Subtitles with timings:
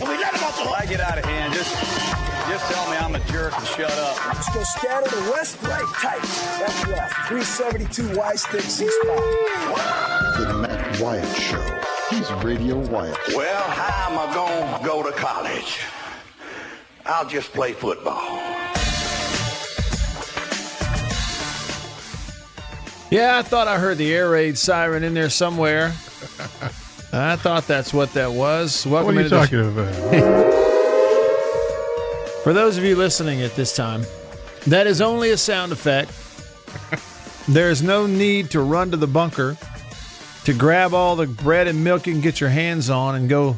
[0.00, 0.80] And we let them off the hook.
[0.80, 1.74] I get out of hand, just
[2.48, 4.26] just tell me I'm a jerk and shut up.
[4.26, 6.22] Let's go scatter the west, right, tight.
[6.58, 7.14] That's left.
[7.28, 10.36] 372 Y stick, C spot.
[10.38, 11.80] The Matt Wyatt Show.
[12.10, 13.18] He's Radio Wyatt.
[13.34, 15.80] Well, how am I going to go to college?
[17.04, 18.38] I'll just play football.
[23.10, 25.92] Yeah, I thought I heard the air raid siren in there somewhere.
[27.12, 28.86] I thought that's what that was.
[28.86, 29.94] Welcome What are you talking about?
[32.44, 34.02] For those of you listening at this time,
[34.66, 36.12] that is only a sound effect.
[37.48, 39.56] there is no need to run to the bunker
[40.44, 43.56] to grab all the bread and milk you can get your hands on and go,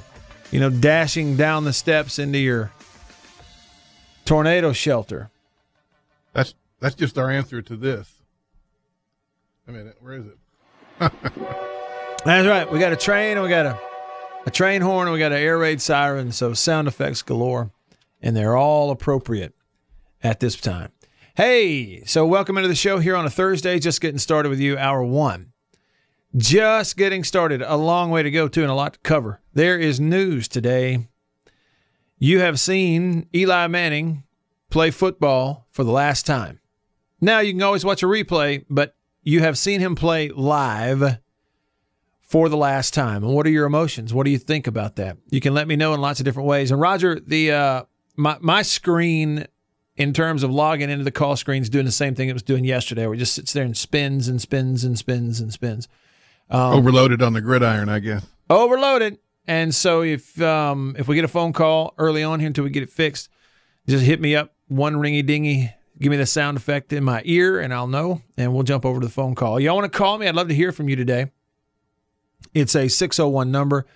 [0.52, 2.70] you know, dashing down the steps into your
[4.24, 5.28] tornado shelter.
[6.32, 8.12] That's that's just our answer to this.
[9.66, 10.38] I mean, where is it?
[12.22, 12.70] That's right.
[12.70, 13.80] We got a train and we got a,
[14.44, 16.32] a train horn and we got an air raid siren.
[16.32, 17.70] So sound effects galore,
[18.20, 19.54] and they're all appropriate
[20.22, 20.92] at this time.
[21.34, 23.78] Hey, so welcome into the show here on a Thursday.
[23.78, 25.52] Just getting started with you, hour one.
[26.36, 27.62] Just getting started.
[27.62, 29.40] A long way to go, too, and a lot to cover.
[29.54, 31.08] There is news today.
[32.18, 34.24] You have seen Eli Manning
[34.68, 36.60] play football for the last time.
[37.18, 41.18] Now, you can always watch a replay, but you have seen him play live
[42.30, 43.24] for the last time.
[43.24, 44.14] And what are your emotions?
[44.14, 45.16] What do you think about that?
[45.30, 46.70] You can let me know in lots of different ways.
[46.70, 47.82] And Roger, the uh,
[48.16, 49.46] my my screen
[49.96, 52.44] in terms of logging into the call screen is doing the same thing it was
[52.44, 55.88] doing yesterday, where it just sits there and spins and spins and spins and spins.
[56.48, 58.24] Um, Overloaded on the gridiron, I guess.
[58.48, 59.18] overloaded.
[59.46, 62.70] And so if um, if we get a phone call early on here until we
[62.70, 63.28] get it fixed,
[63.88, 65.72] just hit me up one ringy dingy.
[65.98, 69.00] Give me the sound effect in my ear, and I'll know, and we'll jump over
[69.00, 69.58] to the phone call.
[69.60, 70.28] Y'all want to call me?
[70.28, 71.30] I'd love to hear from you today.
[72.52, 73.86] It's a 601 number,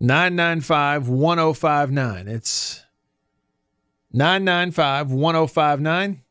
[0.00, 2.28] 995 1059.
[2.28, 2.84] It's
[4.12, 6.22] 995 1059.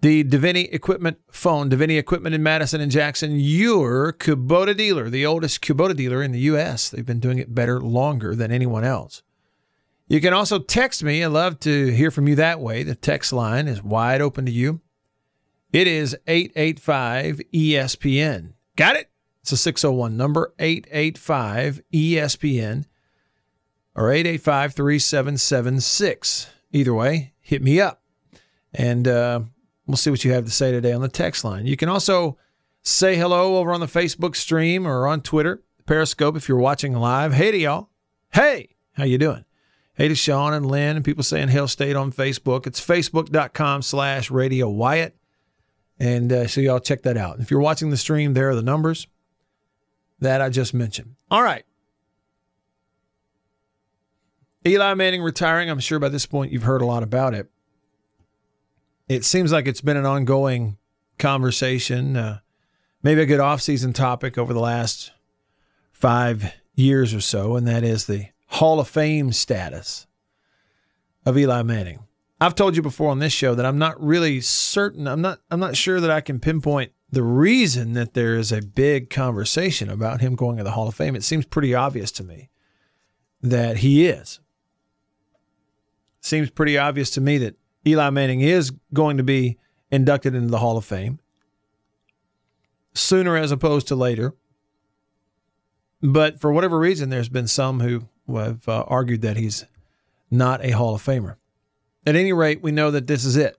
[0.00, 5.60] The Davini Equipment phone, Davini Equipment in Madison and Jackson, your Kubota dealer, the oldest
[5.62, 6.90] Kubota dealer in the U.S.
[6.90, 9.22] They've been doing it better longer than anyone else.
[10.08, 11.22] You can also text me.
[11.22, 12.82] I'd love to hear from you that way.
[12.82, 14.80] The text line is wide open to you.
[15.72, 18.54] It is 885 ESPN.
[18.74, 19.11] Got it?
[19.42, 22.84] It's a 601 number, 885 ESPN
[23.96, 26.50] or 885 3776.
[26.70, 28.02] Either way, hit me up.
[28.72, 29.40] And uh,
[29.86, 31.66] we'll see what you have to say today on the text line.
[31.66, 32.38] You can also
[32.82, 37.32] say hello over on the Facebook stream or on Twitter, Periscope if you're watching live.
[37.34, 37.90] Hey to y'all.
[38.32, 39.44] Hey, how you doing?
[39.94, 42.66] Hey to Sean and Lynn and people saying Hail State on Facebook.
[42.68, 45.16] It's facebook.com slash Radio Wyatt.
[45.98, 47.40] And uh, so y'all check that out.
[47.40, 49.08] If you're watching the stream, there are the numbers
[50.22, 51.14] that I just mentioned.
[51.30, 51.64] All right.
[54.66, 55.68] Eli Manning retiring.
[55.68, 57.50] I'm sure by this point you've heard a lot about it.
[59.08, 60.78] It seems like it's been an ongoing
[61.18, 62.38] conversation, uh,
[63.02, 65.10] maybe a good offseason topic over the last
[65.90, 70.06] five years or so, and that is the Hall of Fame status
[71.26, 72.00] of Eli Manning.
[72.40, 75.06] I've told you before on this show that I'm not really certain.
[75.06, 75.40] I'm not.
[75.50, 79.90] I'm not sure that I can pinpoint the reason that there is a big conversation
[79.90, 81.14] about him going to the Hall of Fame.
[81.14, 82.48] It seems pretty obvious to me
[83.42, 84.40] that he is.
[86.20, 87.56] Seems pretty obvious to me that
[87.86, 89.58] Eli Manning is going to be
[89.90, 91.18] inducted into the Hall of Fame
[92.94, 94.34] sooner as opposed to later.
[96.00, 99.66] But for whatever reason, there's been some who have uh, argued that he's
[100.30, 101.36] not a Hall of Famer.
[102.06, 103.58] At any rate, we know that this is it.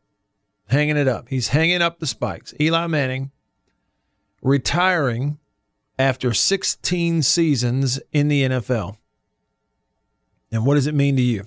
[0.67, 1.29] Hanging it up.
[1.29, 2.53] He's hanging up the spikes.
[2.59, 3.31] Eli Manning
[4.43, 5.39] retiring
[5.97, 8.97] after 16 seasons in the NFL.
[10.51, 11.45] And what does it mean to you?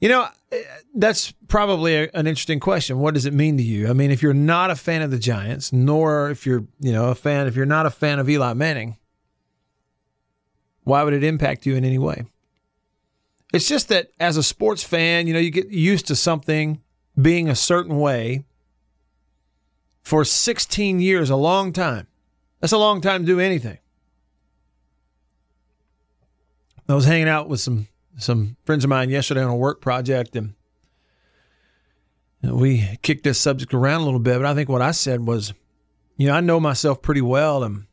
[0.00, 0.62] You know, eh,
[0.94, 2.98] that's probably a, an interesting question.
[2.98, 3.88] What does it mean to you?
[3.88, 7.10] I mean, if you're not a fan of the Giants, nor if you're, you know,
[7.10, 8.96] a fan, if you're not a fan of Eli Manning,
[10.84, 12.24] why would it impact you in any way?
[13.52, 16.80] It's just that as a sports fan, you know, you get used to something
[17.20, 18.44] being a certain way
[20.02, 22.06] for 16 years, a long time.
[22.60, 23.78] That's a long time to do anything.
[26.88, 27.86] I was hanging out with some
[28.16, 30.54] some friends of mine yesterday on a work project, and
[32.42, 34.38] we kicked this subject around a little bit.
[34.38, 35.54] But I think what I said was,
[36.16, 37.86] you know, I know myself pretty well, and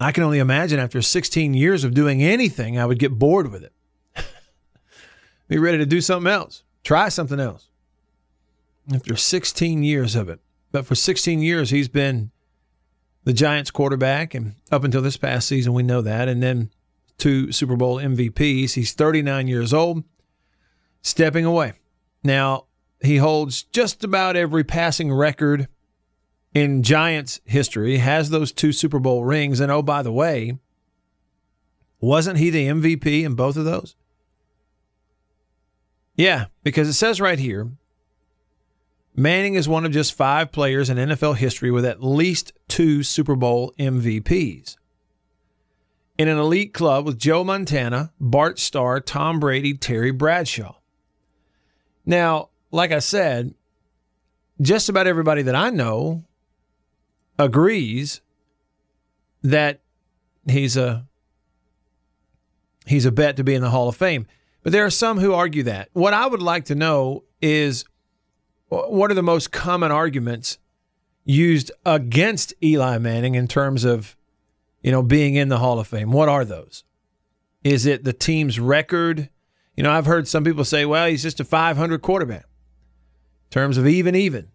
[0.00, 3.62] I can only imagine after 16 years of doing anything, I would get bored with
[3.62, 3.72] it.
[5.48, 7.68] Be ready to do something else, try something else.
[8.92, 10.40] After 16 years of it,
[10.74, 12.32] but for 16 years, he's been
[13.22, 16.26] the Giants quarterback, and up until this past season, we know that.
[16.26, 16.68] And then
[17.16, 18.72] two Super Bowl MVPs.
[18.72, 20.02] He's 39 years old,
[21.00, 21.74] stepping away.
[22.24, 22.64] Now,
[23.00, 25.68] he holds just about every passing record
[26.54, 29.60] in Giants history, has those two Super Bowl rings.
[29.60, 30.58] And oh, by the way,
[32.00, 33.94] wasn't he the MVP in both of those?
[36.16, 37.70] Yeah, because it says right here
[39.16, 43.36] Manning is one of just five players in NFL history with at least two Super
[43.36, 44.76] Bowl MVPs.
[46.18, 50.76] In an elite club with Joe Montana, Bart Starr, Tom Brady, Terry Bradshaw.
[52.04, 53.54] Now, like I said,
[54.60, 56.24] just about everybody that I know
[57.38, 58.20] agrees
[59.42, 59.80] that
[60.48, 61.06] he's a
[62.86, 64.26] he's a bet to be in the Hall of Fame.
[64.62, 65.90] But there are some who argue that.
[65.92, 67.84] What I would like to know is
[68.68, 70.58] what are the most common arguments
[71.24, 74.16] used against Eli Manning in terms of,
[74.82, 76.12] you know, being in the Hall of Fame?
[76.12, 76.84] What are those?
[77.62, 79.30] Is it the team's record?
[79.76, 83.78] You know, I've heard some people say, well, he's just a 500 quarterback in terms
[83.78, 84.48] of even, even.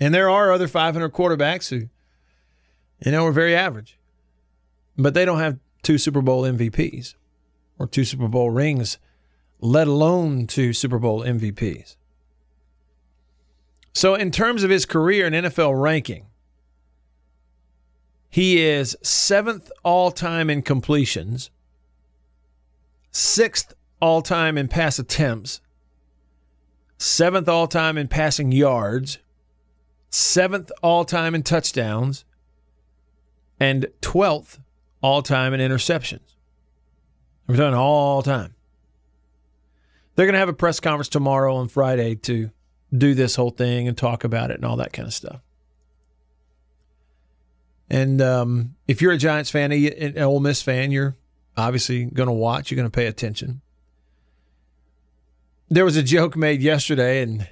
[0.00, 1.88] And there are other 500 quarterbacks who,
[3.04, 3.98] you know, are very average,
[4.96, 7.14] but they don't have two Super Bowl MVPs
[7.78, 8.98] or two Super Bowl rings
[9.60, 11.96] let alone two Super Bowl MVPs.
[13.92, 16.26] So, in terms of his career in NFL ranking,
[18.30, 21.50] he is seventh all time in completions,
[23.10, 25.60] sixth all time in pass attempts,
[26.98, 29.18] seventh all time in passing yards,
[30.10, 32.24] seventh all time in touchdowns,
[33.58, 34.60] and 12th
[35.00, 36.36] all time in interceptions.
[37.46, 38.54] We're done all time.
[40.18, 42.50] They're going to have a press conference tomorrow and Friday to
[42.92, 45.40] do this whole thing and talk about it and all that kind of stuff.
[47.88, 51.14] And um, if you're a Giants fan, an Ole Miss fan, you're
[51.56, 52.68] obviously going to watch.
[52.68, 53.60] You're going to pay attention.
[55.68, 57.48] There was a joke made yesterday, and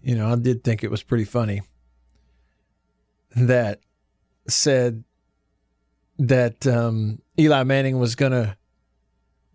[0.00, 1.62] you know I did think it was pretty funny.
[3.34, 3.80] That
[4.46, 5.02] said
[6.20, 8.56] that um, Eli Manning was going to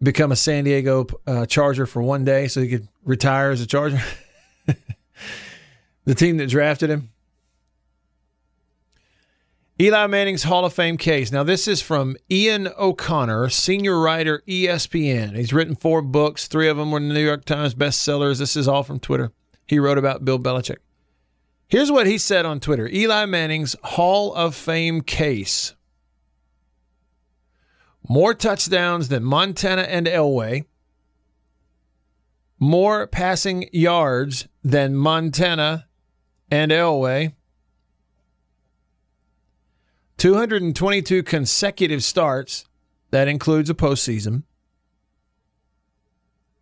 [0.02, 3.68] become a San Diego uh, Charger for one day so he could retire as a
[3.68, 4.02] Charger?
[6.06, 7.10] the team that drafted him.
[9.80, 11.32] Eli Manning's Hall of Fame case.
[11.32, 15.36] Now, this is from Ian O'Connor, senior writer, ESPN.
[15.36, 16.48] He's written four books.
[16.48, 18.38] Three of them were New York Times bestsellers.
[18.38, 19.32] This is all from Twitter.
[19.66, 20.78] He wrote about Bill Belichick.
[21.68, 25.74] Here's what he said on Twitter Eli Manning's Hall of Fame case
[28.08, 30.66] more touchdowns than Montana and Elway,
[32.60, 35.88] more passing yards than Montana
[36.50, 37.34] and Elway,
[40.18, 42.66] 222 consecutive starts.
[43.10, 44.44] That includes a postseason.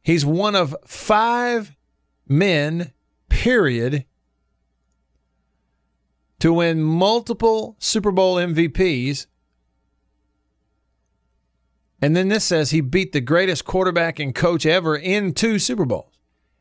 [0.01, 1.75] He's one of five
[2.27, 2.93] men,
[3.27, 4.05] period,
[6.39, 9.27] to win multiple Super Bowl MVPs
[12.01, 15.85] and then this says he beat the greatest quarterback and coach ever in two Super
[15.85, 16.19] Bowls.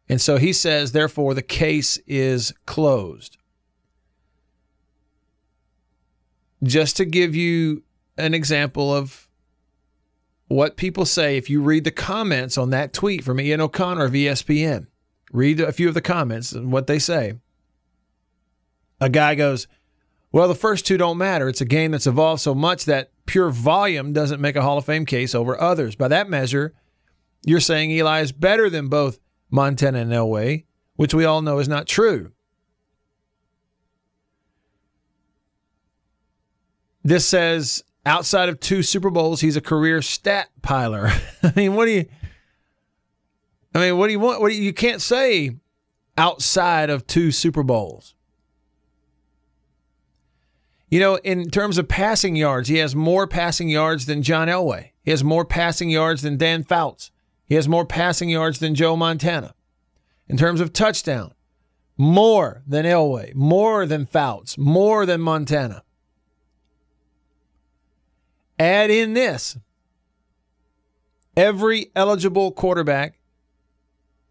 [0.09, 3.37] And so he says, therefore, the case is closed.
[6.63, 7.83] Just to give you
[8.17, 9.29] an example of
[10.49, 14.13] what people say, if you read the comments on that tweet from Ian O'Connor of
[14.13, 14.87] ESPN,
[15.31, 17.35] read a few of the comments and what they say.
[19.01, 19.69] A guy goes,
[20.31, 21.49] Well, the first two don't matter.
[21.49, 24.85] It's a game that's evolved so much that pure volume doesn't make a Hall of
[24.85, 25.97] Fame case over others.
[25.97, 26.75] By that measure,
[27.45, 29.19] you're saying Eli is better than both
[29.51, 30.65] Montana and Elway,
[30.97, 32.33] which we all know is not true.
[37.03, 41.11] This says outside of two Super Bowls, he's a career stat piler.
[41.43, 42.07] I mean, what do you?
[43.75, 44.43] I mean, what do you want?
[44.43, 45.57] What do you, you can't say
[46.19, 48.15] outside of two Super Bowls.
[50.91, 54.91] You know, in terms of passing yards, he has more passing yards than John Elway.
[55.03, 57.11] He has more passing yards than Dan Fouts.
[57.45, 59.55] He has more passing yards than Joe Montana.
[60.29, 61.35] In terms of touchdown,
[61.97, 65.83] more than Elway, more than Fouts, more than Montana.
[68.59, 69.57] Add in this
[71.39, 73.21] Every eligible quarterback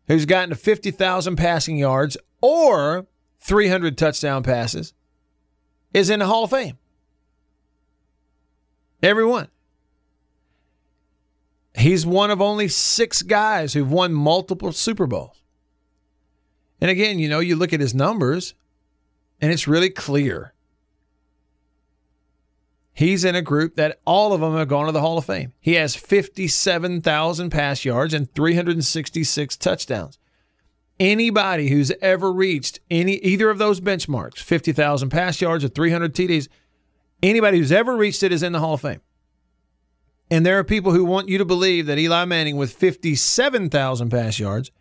[0.08, 3.08] who's gotten to 50,000 passing yards or
[3.40, 4.94] 300 touchdown passes
[5.98, 6.78] is in the Hall of Fame.
[9.02, 9.48] Everyone.
[11.76, 15.42] He's one of only six guys who've won multiple Super Bowls.
[16.80, 18.54] And again, you know, you look at his numbers
[19.42, 20.54] and it's really clear.
[22.94, 25.54] He's in a group that all of them have gone to the Hall of Fame.
[25.60, 30.20] He has 57,000 pass yards and 366 touchdowns.
[31.00, 36.48] Anybody who's ever reached any either of those benchmarks, 50,000 pass yards or 300 TDs,
[37.22, 39.02] anybody who's ever reached it is in the Hall of Fame.
[40.30, 44.40] And there are people who want you to believe that Eli Manning with 57,000 pass
[44.40, 44.72] yards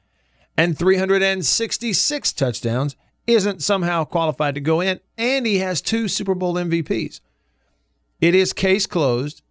[0.57, 2.97] and 366 touchdowns
[3.27, 7.21] isn't somehow qualified to go in, and he has two Super Bowl MVPs.
[8.21, 9.43] It is case closed.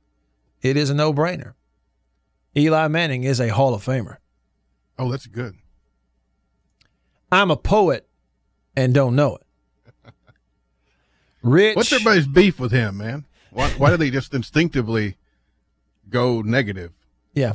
[0.62, 1.54] It is a no brainer.
[2.58, 4.18] Eli Manning is a Hall of Famer.
[4.98, 5.56] Oh, that's good.
[7.32, 8.08] I'm a poet
[8.76, 9.42] and don't know it.
[11.44, 11.76] Rich.
[11.76, 13.26] What's everybody's beef with him, man?
[13.52, 15.16] Why, why do they just instinctively
[16.10, 16.92] go negative?
[17.34, 17.54] Yeah.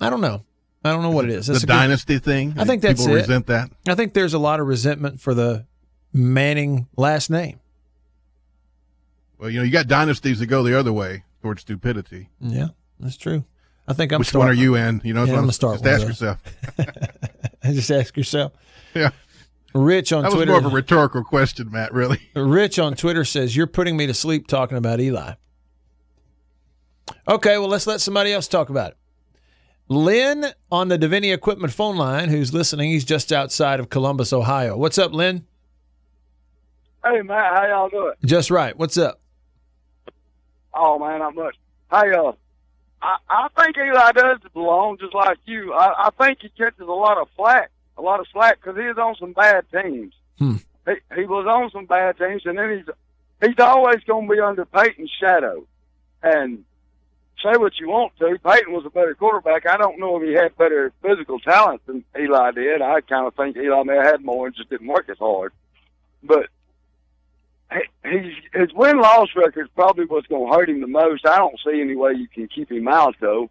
[0.00, 0.44] I don't know.
[0.84, 1.46] I don't know what it is.
[1.46, 2.54] That's the a good- dynasty thing.
[2.58, 3.20] I think that's people it.
[3.20, 3.70] resent that.
[3.86, 5.66] I think there's a lot of resentment for the
[6.14, 7.58] Manning last name.
[9.38, 12.28] Well, you know, you got dynasties that go the other way towards stupidity.
[12.40, 12.68] Yeah,
[13.00, 13.44] that's true.
[13.88, 15.00] I think I'm Which one are starting- you in?
[15.04, 16.20] You know, Yeah, so I'm gonna start just one ask those.
[16.78, 17.64] yourself.
[17.64, 18.52] Just ask yourself.
[18.94, 19.10] Yeah,
[19.74, 20.52] Rich on that was Twitter.
[20.52, 21.92] more of a rhetorical question, Matt.
[21.92, 22.20] Really.
[22.36, 25.34] Rich on Twitter says you're putting me to sleep talking about Eli.
[27.28, 28.96] Okay, well let's let somebody else talk about it.
[29.88, 32.90] Lynn on the Davini Equipment phone line, who's listening.
[32.90, 34.76] He's just outside of Columbus, Ohio.
[34.76, 35.44] What's up, Lynn?
[37.04, 38.14] Hey Matt, how y'all doing?
[38.24, 38.76] Just right.
[38.78, 39.20] What's up?
[40.72, 41.56] Oh man, not much.
[41.90, 42.32] Hey, uh,
[43.02, 45.72] I I think Eli does belong just like you.
[45.72, 48.86] I I think he catches a lot of flack, a lot of slack because he
[48.86, 50.14] was on some bad teams.
[50.38, 50.56] Hmm.
[50.86, 52.94] He he was on some bad teams, and then he's
[53.48, 55.66] he's always going to be under Peyton's shadow.
[56.22, 56.64] And
[57.42, 59.66] say what you want to, Peyton was a better quarterback.
[59.66, 62.80] I don't know if he had better physical talent than Eli did.
[62.80, 65.52] I kind of think Eli may have had more and just didn't work as hard.
[66.22, 66.46] But
[68.04, 71.26] he- his win loss record is probably what's going to hurt him the most.
[71.26, 73.50] I don't see any way you can keep him out though.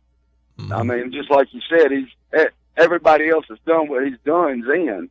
[0.59, 0.87] I mm-hmm.
[0.87, 2.47] mean, just like you said, he's
[2.77, 4.61] everybody else has done what he's done.
[4.61, 5.09] Then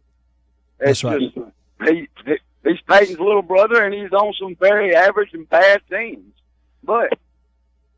[0.79, 1.21] That's it's right.
[1.21, 1.35] just
[1.87, 6.35] he, he he's Peyton's little brother, and he's on some very average and bad teams,
[6.83, 7.13] but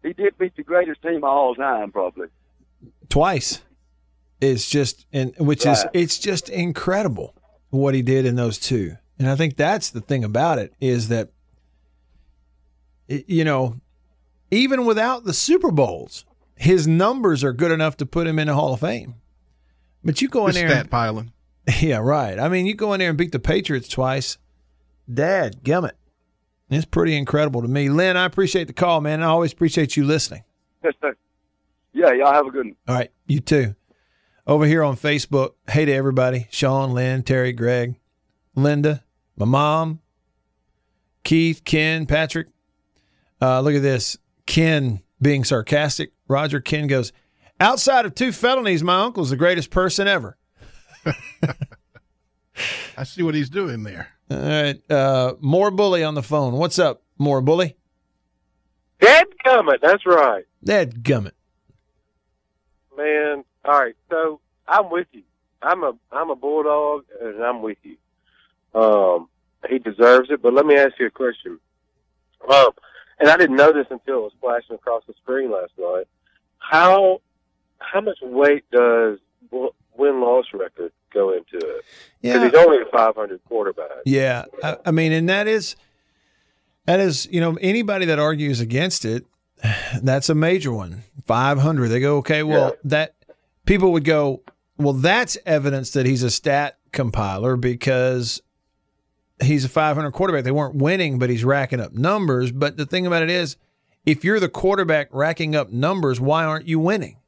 [0.03, 2.29] he did beat the greatest team of all time, probably.
[3.09, 3.63] Twice.
[4.41, 7.35] It's just and which is it's just incredible
[7.71, 8.97] what he did in those two.
[9.23, 11.31] And I think that's the thing about it is that
[13.07, 13.77] you know,
[14.51, 16.25] even without the Super Bowls,
[16.57, 19.15] his numbers are good enough to put him in the Hall of Fame.
[20.03, 21.33] But you go in The there, stat and, piling.
[21.81, 22.37] yeah, right.
[22.37, 24.39] I mean, you go in there and beat the Patriots twice.
[25.13, 25.93] Dad, gummit.
[26.69, 27.89] It's pretty incredible to me.
[27.91, 29.23] Lynn, I appreciate the call, man.
[29.23, 30.43] I always appreciate you listening.
[30.83, 31.15] Yes, sir.
[31.93, 32.77] Yeah, y'all have a good one.
[32.89, 33.77] All right, you too.
[34.49, 37.95] Over here on Facebook, hey to everybody Sean, Lynn, Terry, Greg,
[38.57, 39.05] Linda,
[39.37, 40.01] my mom,
[41.25, 42.49] Keith, Ken, Patrick.
[43.41, 44.17] Uh, look at this.
[44.47, 46.13] Ken being sarcastic.
[46.29, 47.13] Roger Ken goes,
[47.61, 50.37] Outside of two felonies, my uncle's the greatest person ever.
[52.97, 54.09] I see what he's doing there.
[54.31, 54.91] All right.
[54.91, 56.55] Uh, more bully on the phone.
[56.55, 57.77] What's up, more bully?
[59.01, 60.45] Dead gummit, that's right.
[60.65, 61.33] Dad gummit.
[62.97, 63.97] Man, all right.
[64.11, 65.23] So I'm with you.
[65.61, 67.97] I'm a I'm a bulldog, and I'm with you.
[68.75, 69.29] Um,
[69.69, 70.43] he deserves it.
[70.43, 71.59] But let me ask you a question.
[72.53, 72.71] Um,
[73.21, 76.07] and I didn't know this until it was flashing across the screen last night.
[76.59, 77.21] How
[77.79, 79.19] how much weight does
[79.51, 81.85] win loss record go into it?
[82.21, 82.45] Because Yeah.
[82.45, 83.89] he's only a 500 quarterback.
[84.05, 85.77] Yeah, I, I mean, and that is
[86.87, 89.25] that is you know anybody that argues against it,
[90.03, 91.03] that's a major one.
[91.27, 91.89] Five hundred.
[91.89, 92.43] They go okay.
[92.43, 93.15] Well, that
[93.67, 94.43] people would go.
[94.79, 98.43] Well, that's evidence that he's a stat compiler because
[99.43, 100.45] he's a 500 quarterback.
[100.45, 102.53] They weren't winning, but he's racking up numbers.
[102.53, 103.57] But the thing about it is,
[104.07, 107.19] if you're the quarterback racking up numbers, why aren't you winning?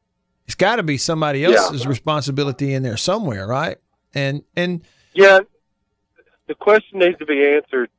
[0.47, 1.51] It's got to be somebody Yeah.
[1.53, 3.79] else's responsibility in there somewhere, right?
[4.15, 4.83] And and
[5.15, 5.41] Yeah,
[6.47, 7.91] the question needs to be answered.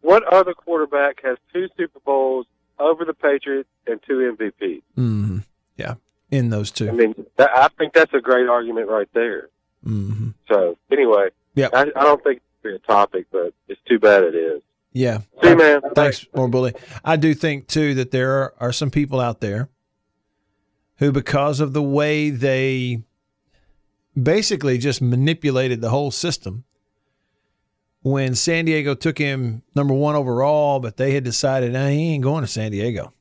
[0.00, 2.46] What other quarterback has two Super Bowls
[2.78, 4.82] over the Patriots and two MVPs?
[4.98, 5.44] mhm,
[5.76, 5.94] yeah,
[6.30, 6.88] in those two.
[6.88, 9.48] I mean, that, I think that's a great argument right there.
[9.84, 11.68] hmm So anyway, Yeah.
[11.72, 14.62] I, I don't think be a topic, but it's too bad it is.
[14.92, 15.20] Yeah.
[15.42, 15.80] See man.
[15.94, 16.74] Thanks, more bully.
[17.04, 19.68] I do think too that there are, are some people out there
[20.96, 23.02] who, because of the way they
[24.20, 26.64] basically just manipulated the whole system,
[28.02, 32.24] when San Diego took him number one overall, but they had decided, nah, he ain't
[32.24, 33.12] going to San Diego.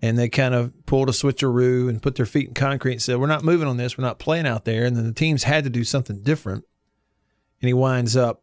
[0.00, 3.18] And they kind of pulled a switcheroo and put their feet in concrete and said,
[3.18, 3.96] We're not moving on this.
[3.96, 4.84] We're not playing out there.
[4.84, 6.64] And then the teams had to do something different.
[7.64, 8.42] And he winds up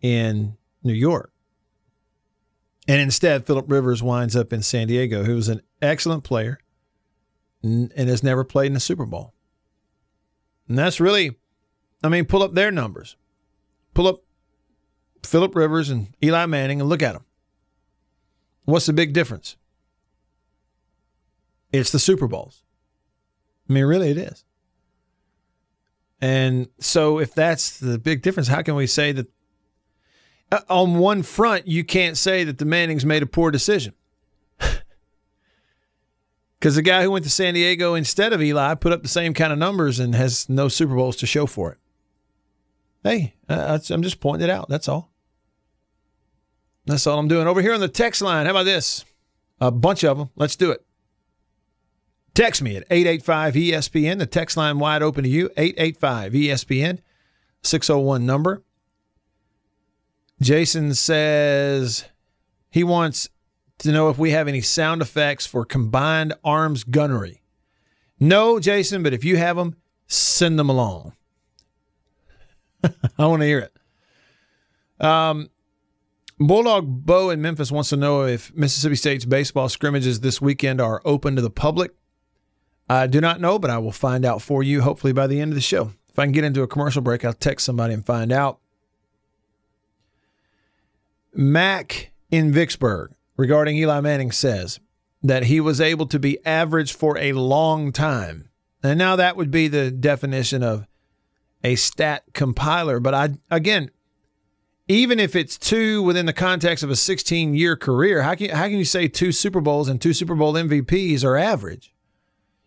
[0.00, 1.32] in New York.
[2.86, 6.60] And instead, Philip Rivers winds up in San Diego, who was an excellent player
[7.64, 9.34] and has never played in a Super Bowl.
[10.68, 11.36] And that's really,
[12.04, 13.16] I mean, pull up their numbers.
[13.92, 14.22] Pull up
[15.26, 17.24] Philip Rivers and Eli Manning and look at them.
[18.66, 19.56] What's the big difference?
[21.72, 22.62] It's the Super Bowls.
[23.68, 24.44] I mean, really, it is.
[26.20, 29.26] And so, if that's the big difference, how can we say that
[30.50, 33.94] uh, on one front, you can't say that the Mannings made a poor decision?
[36.58, 39.32] Because the guy who went to San Diego instead of Eli put up the same
[39.32, 41.78] kind of numbers and has no Super Bowls to show for it.
[43.04, 44.68] Hey, uh, I'm just pointing it out.
[44.68, 45.12] That's all.
[46.84, 47.46] That's all I'm doing.
[47.46, 49.04] Over here on the text line, how about this?
[49.60, 50.30] A bunch of them.
[50.34, 50.84] Let's do it.
[52.38, 54.20] Text me at 885 ESPN.
[54.20, 57.00] The text line wide open to you 885 ESPN
[57.64, 58.62] 601 number.
[60.40, 62.04] Jason says
[62.70, 63.28] he wants
[63.78, 67.42] to know if we have any sound effects for combined arms gunnery.
[68.20, 69.74] No, Jason, but if you have them,
[70.06, 71.14] send them along.
[72.84, 73.68] I want to hear
[75.00, 75.04] it.
[75.04, 75.50] Um,
[76.38, 81.02] Bulldog Bo in Memphis wants to know if Mississippi State's baseball scrimmages this weekend are
[81.04, 81.97] open to the public.
[82.88, 85.52] I do not know, but I will find out for you hopefully by the end
[85.52, 85.92] of the show.
[86.08, 88.58] If I can get into a commercial break, I'll text somebody and find out.
[91.34, 94.80] Mac in Vicksburg regarding Eli Manning says
[95.22, 98.48] that he was able to be average for a long time.
[98.82, 100.86] And now that would be the definition of
[101.62, 103.00] a stat compiler.
[103.00, 103.90] But I again,
[104.88, 108.64] even if it's two within the context of a 16 year career, how can, how
[108.64, 111.92] can you say two Super Bowls and two Super Bowl MVPs are average?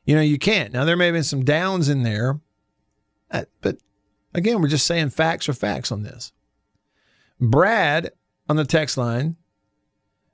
[0.05, 0.73] You know, you can't.
[0.73, 2.39] Now, there may have been some downs in there,
[3.29, 3.77] uh, but
[4.33, 6.31] again, we're just saying facts are facts on this.
[7.39, 8.11] Brad
[8.49, 9.35] on the text line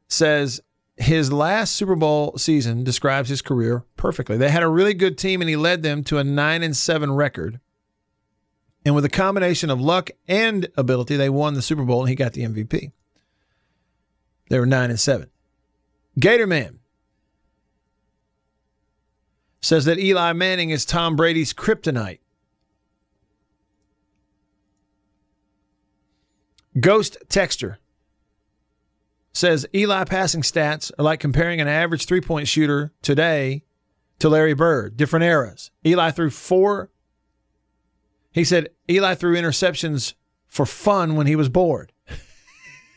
[0.08, 0.62] says
[0.96, 4.38] his last Super Bowl season describes his career perfectly.
[4.38, 7.12] They had a really good team and he led them to a 9 and 7
[7.14, 7.60] record.
[8.84, 12.16] And with a combination of luck and ability, they won the Super Bowl and he
[12.16, 12.92] got the MVP.
[14.50, 15.30] They were 9 and 7.
[16.20, 16.78] Gatorman
[19.62, 22.20] says that Eli Manning is Tom Brady's kryptonite.
[26.80, 27.78] Ghost Texter
[29.34, 33.64] says Eli passing stats are like comparing an average three point shooter today
[34.20, 35.72] to Larry Bird, different eras.
[35.86, 36.90] Eli threw four.
[38.32, 40.14] He said Eli threw interceptions
[40.48, 41.92] for fun when he was bored.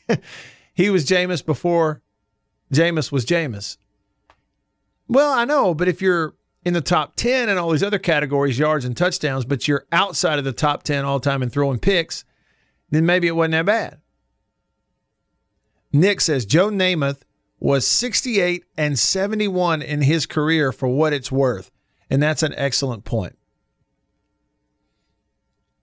[0.74, 2.02] he was Jameis before
[2.72, 3.76] Jameis was Jameis.
[5.08, 8.58] Well, I know, but if you're in the top 10 and all these other categories,
[8.58, 12.24] yards and touchdowns, but you're outside of the top 10 all time in throwing picks,
[12.90, 14.00] then maybe it wasn't that bad.
[15.92, 17.22] Nick says Joe Namath
[17.58, 21.70] was 68 and 71 in his career for what it's worth.
[22.08, 23.38] And that's an excellent point.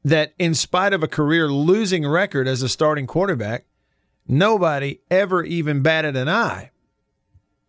[0.03, 3.65] That in spite of a career losing record as a starting quarterback,
[4.27, 6.71] nobody ever even batted an eye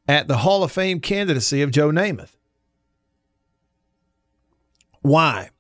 [0.07, 2.38] at the Hall of Fame candidacy of Joe Namath.
[5.09, 5.51] Why?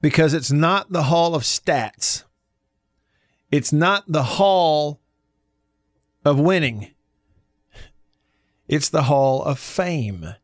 [0.00, 2.24] Because it's not the hall of stats.
[3.50, 5.00] It's not the hall
[6.24, 6.90] of winning.
[8.66, 10.34] It's the hall of fame.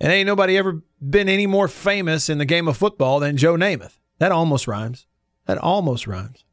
[0.00, 3.54] And ain't nobody ever been any more famous in the game of football than Joe
[3.54, 3.98] Namath.
[4.18, 5.06] That almost rhymes.
[5.46, 6.44] That almost rhymes.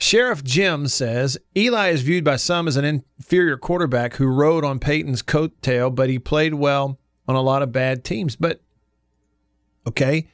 [0.00, 4.78] Sheriff Jim says Eli is viewed by some as an inferior quarterback who rode on
[4.78, 8.36] Peyton's coattail, but he played well on a lot of bad teams.
[8.36, 8.62] But
[9.86, 10.28] okay,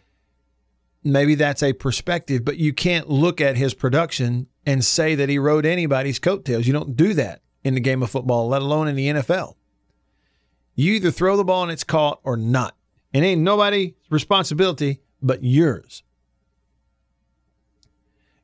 [1.02, 5.38] maybe that's a perspective, but you can't look at his production and say that he
[5.38, 6.66] rode anybody's coattails.
[6.66, 9.54] You don't do that in the game of football, let alone in the NFL.
[10.74, 12.76] You either throw the ball and it's caught or not.
[13.12, 16.03] It ain't nobody's responsibility but yours.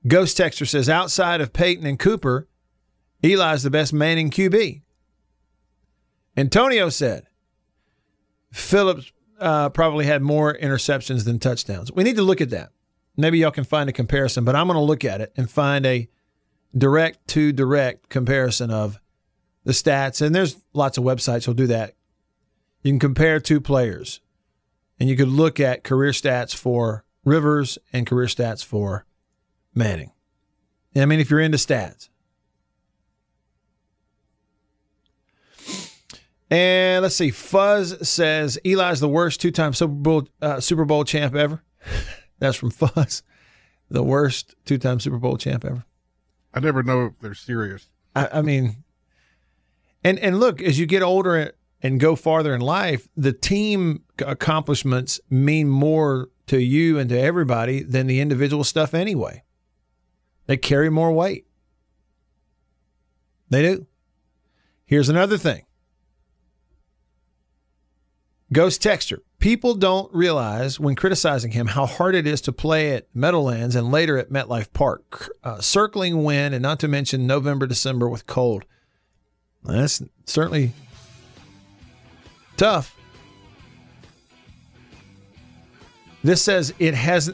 [0.07, 2.49] Ghost Texter says outside of Peyton and Cooper,
[3.23, 4.83] Eli's the best Manning QB.
[6.37, 7.27] Antonio said
[8.53, 11.93] Phillips uh, probably had more interceptions than touchdowns.
[11.93, 12.71] We need to look at that.
[13.17, 15.85] Maybe y'all can find a comparison, but I'm going to look at it and find
[15.85, 16.09] a
[16.77, 19.01] direct to direct comparison of
[19.65, 21.95] the stats, and there's lots of websites will do that.
[22.83, 24.21] You can compare two players,
[24.99, 29.05] and you could look at career stats for Rivers and career stats for
[29.75, 30.13] Manning.
[30.97, 32.09] I mean, if you're into stats.
[36.51, 37.31] And let's see.
[37.31, 41.63] Fuzz says Eli's the worst two-time Super Bowl uh, Super Bowl champ ever.
[42.41, 43.23] That's from Fuzz.
[43.89, 45.85] The worst two-time Super Bowl champ ever.
[46.53, 47.89] I never know if they're serious.
[48.17, 48.83] I, I mean,
[50.03, 51.53] and and look, as you get older
[51.83, 57.85] and go farther in life, the team accomplishments mean more to you and to everybody
[57.85, 59.45] than the individual stuff anyway.
[60.51, 61.47] They carry more weight.
[63.51, 63.87] They do.
[64.85, 65.65] Here's another thing.
[68.53, 69.19] Ghost Texter.
[69.39, 73.93] People don't realize when criticizing him how hard it is to play at Meadowlands and
[73.93, 75.31] later at MetLife Park.
[75.45, 78.65] Uh, circling wind and not to mention November, December with cold.
[79.63, 80.73] That's certainly
[82.57, 82.97] tough.
[86.25, 87.33] This says it has,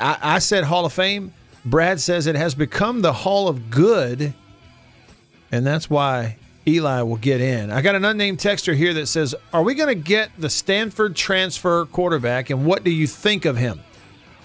[0.00, 1.32] I, I said Hall of Fame.
[1.66, 4.32] Brad says it has become the Hall of Good.
[5.50, 7.70] And that's why Eli will get in.
[7.70, 11.16] I got an unnamed texter here that says, Are we going to get the Stanford
[11.16, 13.80] transfer quarterback and what do you think of him?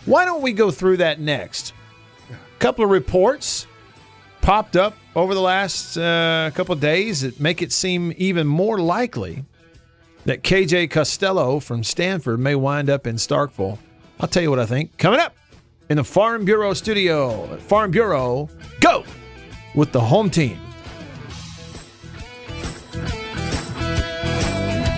[0.06, 1.74] Why don't we go through that next?
[2.32, 3.68] A couple of reports
[4.42, 9.46] popped up over the last uh, couple days that make it seem even more likely
[10.26, 13.78] that KJ Costello from Stanford may wind up in Starkville.
[14.20, 14.98] I'll tell you what I think.
[14.98, 15.36] Coming up
[15.92, 18.50] in the Farm Bureau studio, Farm Bureau,
[18.80, 19.04] go
[19.76, 20.58] with the home team.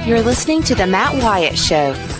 [0.05, 2.12] You're listening to The Matt Wyatt Show.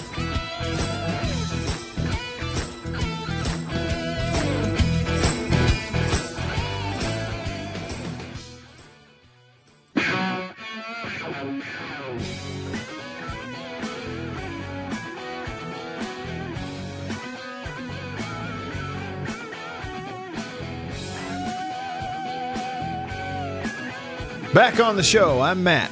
[24.53, 25.91] Back on the show, I'm Matt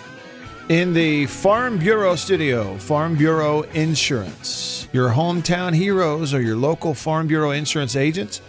[0.69, 4.87] in the Farm Bureau studio, Farm Bureau Insurance.
[4.93, 8.39] Your hometown heroes are your local Farm Bureau insurance agents.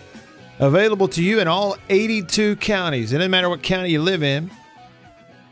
[0.58, 3.14] Available to you in all 82 counties.
[3.14, 4.50] It doesn't matter what county you live in,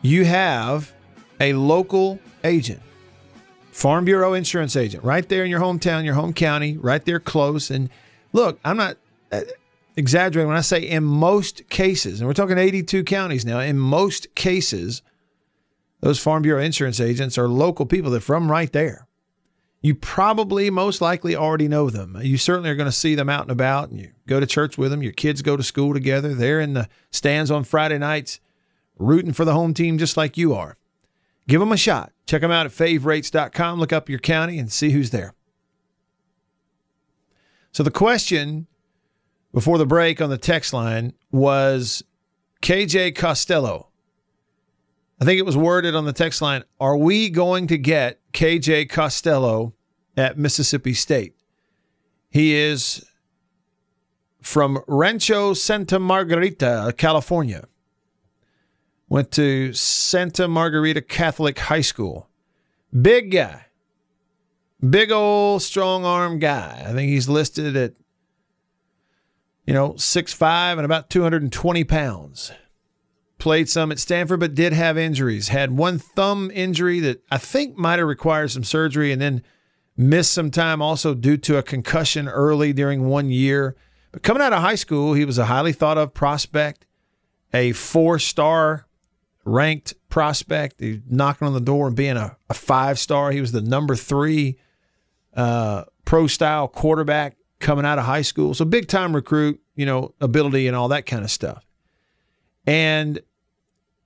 [0.02, 0.92] you have
[1.40, 2.82] a local agent.
[3.72, 7.70] Farm Bureau insurance agent right there in your hometown, your home county, right there close.
[7.70, 7.88] And
[8.34, 8.98] look, I'm not
[9.96, 14.34] exaggerating when I say in most cases, and we're talking 82 counties now, in most
[14.34, 15.02] cases,
[16.00, 19.06] those Farm Bureau insurance agents are local people They're from right there.
[19.82, 22.18] You probably most likely already know them.
[22.22, 24.76] You certainly are going to see them out and about and you go to church
[24.76, 25.02] with them.
[25.02, 26.34] Your kids go to school together.
[26.34, 28.40] They're in the stands on Friday nights
[28.98, 30.76] rooting for the home team just like you are.
[31.48, 32.12] Give them a shot.
[32.26, 33.80] Check them out at favrates.com.
[33.80, 35.34] Look up your county and see who's there.
[37.72, 38.66] So the question
[39.52, 42.02] before the break on the text line was
[42.62, 43.90] KJ Costello
[45.20, 48.88] I think it was worded on the text line Are we going to get KJ
[48.88, 49.74] Costello
[50.16, 51.34] at Mississippi State?
[52.30, 53.04] He is
[54.40, 57.66] from Rancho Santa Margarita, California.
[59.08, 62.28] Went to Santa Margarita Catholic High School.
[62.98, 63.66] Big guy.
[64.88, 66.82] Big old strong arm guy.
[66.86, 67.92] I think he's listed at,
[69.70, 72.50] you know, six five and about 220 pounds
[73.38, 75.46] played some at Stanford, but did have injuries.
[75.46, 79.44] Had one thumb injury that I think might have required some surgery and then
[79.96, 83.76] missed some time also due to a concussion early during one year.
[84.10, 86.84] But coming out of high school, he was a highly thought of prospect,
[87.54, 88.88] a four star
[89.44, 90.80] ranked prospect.
[90.80, 93.30] He knocking on the door and being a, a five star.
[93.30, 94.58] He was the number three
[95.36, 98.54] uh, pro style quarterback coming out of high school.
[98.54, 101.64] So big time recruit, you know, ability and all that kind of stuff.
[102.66, 103.20] And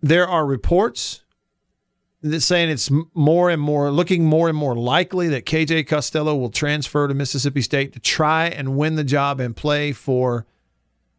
[0.02, 1.24] there are reports
[2.22, 6.50] that saying it's more and more looking more and more likely that KJ Costello will
[6.50, 10.46] transfer to Mississippi State to try and win the job and play for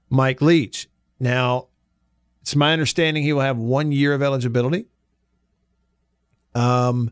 [0.09, 0.89] Mike Leach.
[1.19, 1.67] Now,
[2.41, 4.87] it's my understanding he will have one year of eligibility.
[6.55, 7.11] Um,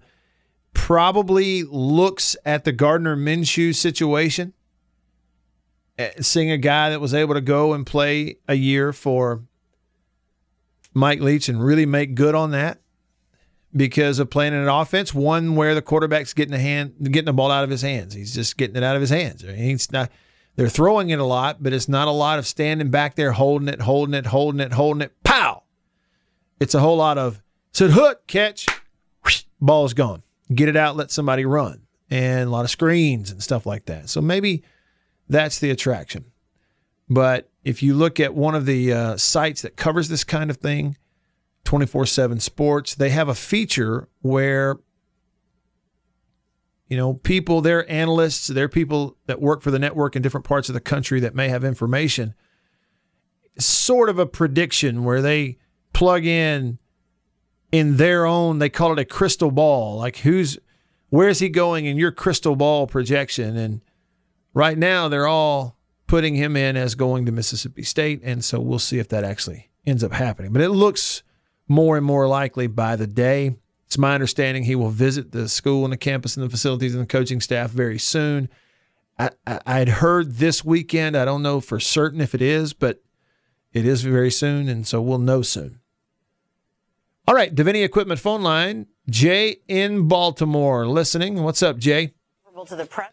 [0.74, 4.54] probably looks at the Gardner Minshew situation,
[5.98, 9.44] Eh, seeing a guy that was able to go and play a year for
[10.94, 12.80] Mike Leach and really make good on that
[13.76, 17.34] because of playing in an offense, one where the quarterback's getting the hand getting the
[17.34, 18.14] ball out of his hands.
[18.14, 19.42] He's just getting it out of his hands.
[19.42, 20.12] He's not
[20.56, 23.68] they're throwing it a lot, but it's not a lot of standing back there holding
[23.68, 25.12] it, holding it, holding it, holding it.
[25.24, 25.64] Pow!
[26.60, 28.68] It's a whole lot of Said hook, catch,
[29.60, 30.22] ball's gone.
[30.54, 31.82] Get it out, let somebody run.
[32.12, 34.10] And a lot of screens and stuff like that.
[34.10, 34.64] So maybe
[35.34, 36.26] that's the attraction.
[37.10, 40.58] But if you look at one of the uh, sites that covers this kind of
[40.58, 40.98] thing,
[41.66, 44.78] 24 7 Sports, they have a feature where,
[46.88, 50.70] you know, people, they're analysts, they're people that work for the network in different parts
[50.70, 52.36] of the country that may have information,
[53.58, 55.58] sort of a prediction where they
[55.94, 56.78] plug in
[57.72, 60.60] in their own, they call it a crystal ball, like who's,
[61.10, 63.58] where's he going in your crystal ball projection?
[63.58, 63.82] And
[64.54, 68.22] right now they're all putting him in as going to Mississippi State.
[68.24, 70.54] And so we'll see if that actually ends up happening.
[70.54, 71.24] But it looks
[71.68, 73.56] more and more likely by the day.
[73.88, 77.04] It's my understanding he will visit the school and the campus and the facilities and
[77.04, 78.50] the coaching staff very soon.
[79.20, 79.30] I,
[79.68, 81.16] would heard this weekend.
[81.16, 83.02] I don't know for certain if it is, but
[83.72, 84.68] it is very soon.
[84.68, 85.80] And so we'll know soon.
[87.28, 88.88] All right, Davini Equipment phone line.
[89.10, 91.44] Jay in Baltimore listening.
[91.44, 92.14] What's up, Jay?
[92.68, 93.12] To the press.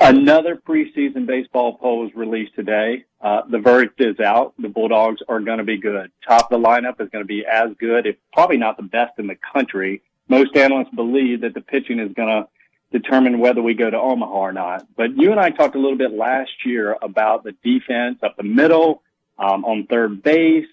[0.00, 3.04] Another preseason baseball poll was released today.
[3.20, 4.54] Uh, the verdict is out.
[4.58, 6.12] The Bulldogs are going to be good.
[6.26, 9.18] Top of the lineup is going to be as good, if probably not the best
[9.18, 10.02] in the country.
[10.28, 12.48] Most analysts believe that the pitching is going to
[12.92, 14.86] determine whether we go to Omaha or not.
[14.96, 18.44] But you and I talked a little bit last year about the defense up the
[18.44, 19.02] middle,
[19.36, 20.66] um, on third base.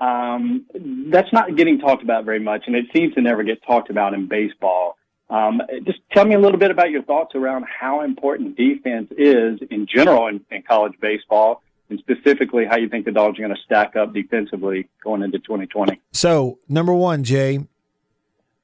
[0.00, 3.90] Um, that's not getting talked about very much, and it seems to never get talked
[3.90, 4.96] about in baseball.
[5.32, 9.60] Um, just tell me a little bit about your thoughts around how important defense is
[9.70, 13.54] in general in, in college baseball, and specifically how you think the Dogs are going
[13.54, 15.98] to stack up defensively going into 2020.
[16.12, 17.66] So, number one, Jay,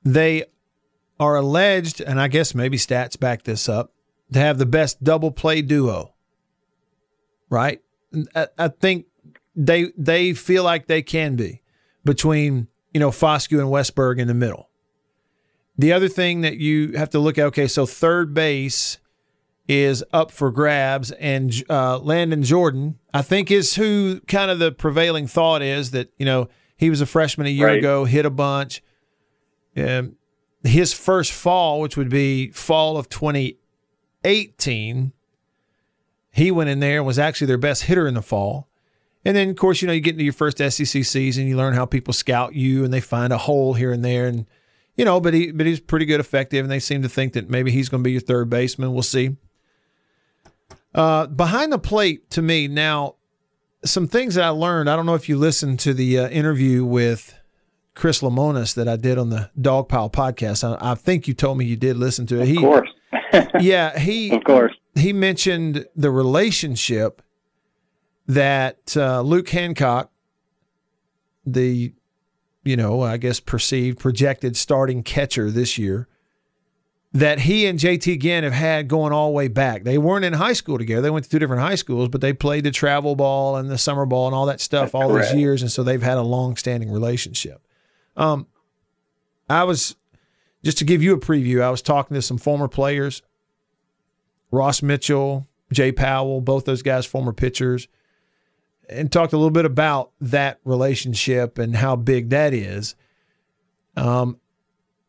[0.04, 0.44] they
[1.18, 3.94] are alleged, and I guess maybe stats back this up,
[4.35, 6.12] to have the best double play duo.
[7.48, 7.81] Right?
[8.35, 9.07] I, I think
[9.57, 11.62] they they feel like they can be
[12.04, 14.67] between you know Foscue and Westburg in the middle.
[15.78, 18.98] The other thing that you have to look at, okay, so third base
[19.68, 24.72] is up for grabs, and uh, Landon Jordan, I think, is who kind of the
[24.72, 27.78] prevailing thought is that you know he was a freshman a year right.
[27.78, 28.82] ago, hit a bunch.
[29.76, 30.16] Um,
[30.64, 35.12] his first fall, which would be fall of 2018,
[36.32, 38.66] he went in there and was actually their best hitter in the fall.
[39.24, 41.74] And then, of course, you know, you get into your first SEC season, you learn
[41.74, 44.46] how people scout you, and they find a hole here and there, and
[44.98, 47.48] you know, but he but he's pretty good, effective, and they seem to think that
[47.48, 48.92] maybe he's going to be your third baseman.
[48.92, 49.37] We'll see.
[50.94, 53.14] Uh, behind the plate, to me now,
[53.84, 54.90] some things that I learned.
[54.90, 57.38] I don't know if you listened to the uh, interview with
[57.94, 60.64] Chris Lemonis that I did on the Dog Pile podcast.
[60.64, 62.42] I, I, think you told me you did listen to it.
[62.42, 62.90] Of he, course.
[63.61, 67.22] yeah, he of course he mentioned the relationship
[68.26, 70.11] that uh, Luke Hancock,
[71.46, 71.92] the
[72.68, 76.07] you know, I guess perceived, projected starting catcher this year
[77.14, 79.85] that he and JT Ginn have had going all the way back.
[79.85, 81.00] They weren't in high school together.
[81.00, 83.78] They went to two different high schools, but they played the travel ball and the
[83.78, 85.31] summer ball and all that stuff all correct.
[85.31, 85.62] those years.
[85.62, 87.62] And so they've had a long standing relationship.
[88.18, 88.46] Um,
[89.48, 89.96] I was,
[90.62, 93.22] just to give you a preview, I was talking to some former players
[94.50, 97.88] Ross Mitchell, Jay Powell, both those guys, former pitchers
[98.88, 102.94] and talked a little bit about that relationship and how big that is.
[103.96, 104.38] Um,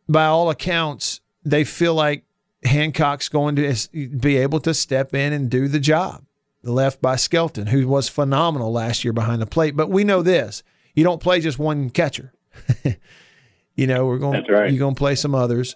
[0.08, 2.26] by all accounts, they feel like
[2.63, 3.76] Hancock's going to
[4.20, 6.24] be able to step in and do the job
[6.63, 9.76] left by Skelton, who was phenomenal last year behind the plate.
[9.76, 10.63] But we know this:
[10.94, 12.34] you don't play just one catcher.
[13.76, 14.44] you know, we're going.
[14.50, 14.72] Right.
[14.72, 15.76] You're going to play some others.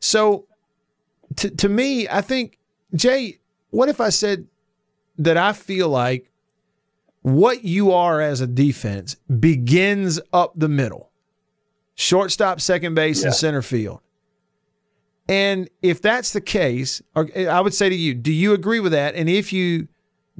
[0.00, 0.46] So,
[1.36, 2.58] to to me, I think
[2.94, 3.38] Jay.
[3.70, 4.46] What if I said
[5.18, 6.30] that I feel like
[7.24, 11.10] what you are as a defense begins up the middle
[11.94, 13.28] shortstop, second base, yeah.
[13.28, 14.00] and center field.
[15.26, 19.14] And if that's the case, I would say to you, do you agree with that?
[19.14, 19.88] And if you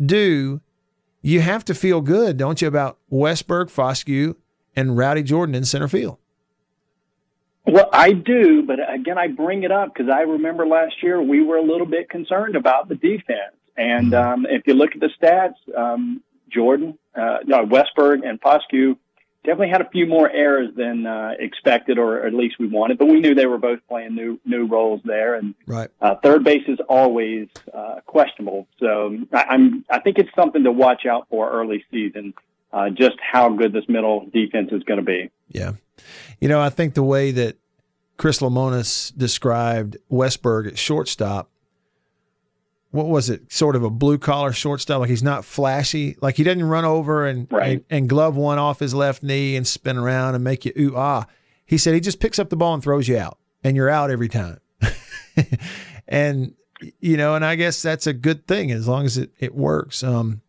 [0.05, 0.61] do,
[1.23, 4.35] you have to feel good, don't you, about Westburg, Foscue,
[4.77, 6.19] and Rowdy Jordan in center field?
[7.67, 11.43] Well, I do, but again, I bring it up because I remember last year we
[11.43, 13.57] were a little bit concerned about the defense.
[13.75, 14.33] And mm-hmm.
[14.33, 16.21] um, if you look at the stats, um,
[16.55, 18.97] Jordan, uh, no, Westburg and Foscue
[19.45, 22.99] definitely had a few more errors than uh, expected, or at least we wanted.
[22.99, 25.91] But we knew they were both playing new new roles there, and right.
[26.01, 28.67] uh, third base is always uh, questionable.
[28.81, 32.35] So I, I'm I think it's something to watch out for early season.
[32.73, 35.31] Uh, just how good this middle defense is going to be.
[35.49, 35.73] Yeah,
[36.41, 37.57] you know, I think the way that
[38.17, 41.51] Chris Lemonis described Westburg at shortstop
[42.95, 43.53] what was it?
[43.53, 45.01] Sort of a blue collar shortstop.
[45.01, 46.17] Like he's not flashy.
[46.23, 47.73] Like he doesn't run over and, right.
[47.73, 50.93] and, and glove one off his left knee and spin around and make you ooh
[50.95, 51.27] ah.
[51.67, 54.13] He said he just picks up the ball and throws you out, and you're out
[54.13, 54.61] every time.
[56.07, 56.55] and
[57.01, 60.05] you know, and I guess that's a good thing as long as it it works.
[60.05, 60.43] Um,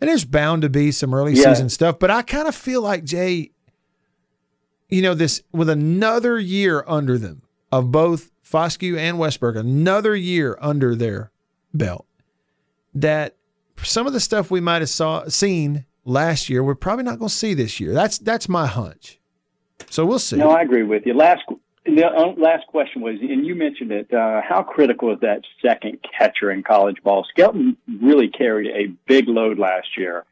[0.00, 1.52] and there's bound to be some early Yeah.
[1.52, 3.50] season stuff, but I kind of feel like Jay,
[4.88, 10.56] you know, this with another year under them of both Foscue and Westburg, another year
[10.60, 11.32] under their
[11.74, 12.06] belt,
[12.94, 13.36] that
[13.82, 17.28] some of the stuff we might have saw seen last year, we're probably not going
[17.28, 17.92] to see this year.
[17.92, 19.18] That's that's my hunch.
[19.90, 20.36] So we'll see.
[20.36, 21.14] No, I agree with you.
[21.14, 21.42] Last
[21.84, 24.12] the uh, last question was, and you mentioned it.
[24.12, 27.24] Uh, how critical is that second catcher in college ball?
[27.28, 30.24] Skelton really carried a big load last year.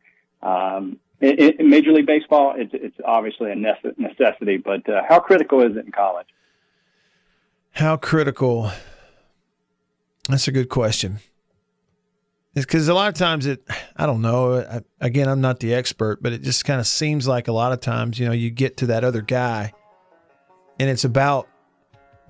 [0.42, 5.62] Um, in, in Major League Baseball, it's, it's obviously a necessity, but uh, how critical
[5.62, 6.26] is it in college?
[7.70, 8.70] How critical?
[10.28, 11.18] That's a good question.
[12.54, 13.62] It's because a lot of times it,
[13.96, 14.60] I don't know.
[14.60, 17.72] I, again, I'm not the expert, but it just kind of seems like a lot
[17.72, 19.72] of times, you know, you get to that other guy
[20.78, 21.48] and it's about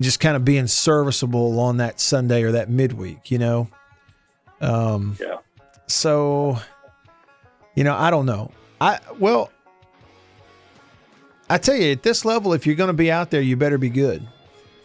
[0.01, 3.69] just kind of being serviceable on that Sunday or that midweek, you know?
[4.61, 5.37] Um, yeah.
[5.87, 6.59] So,
[7.75, 8.51] you know, I don't know.
[8.81, 9.51] I, well,
[11.49, 13.77] I tell you, at this level, if you're going to be out there, you better
[13.77, 14.27] be good,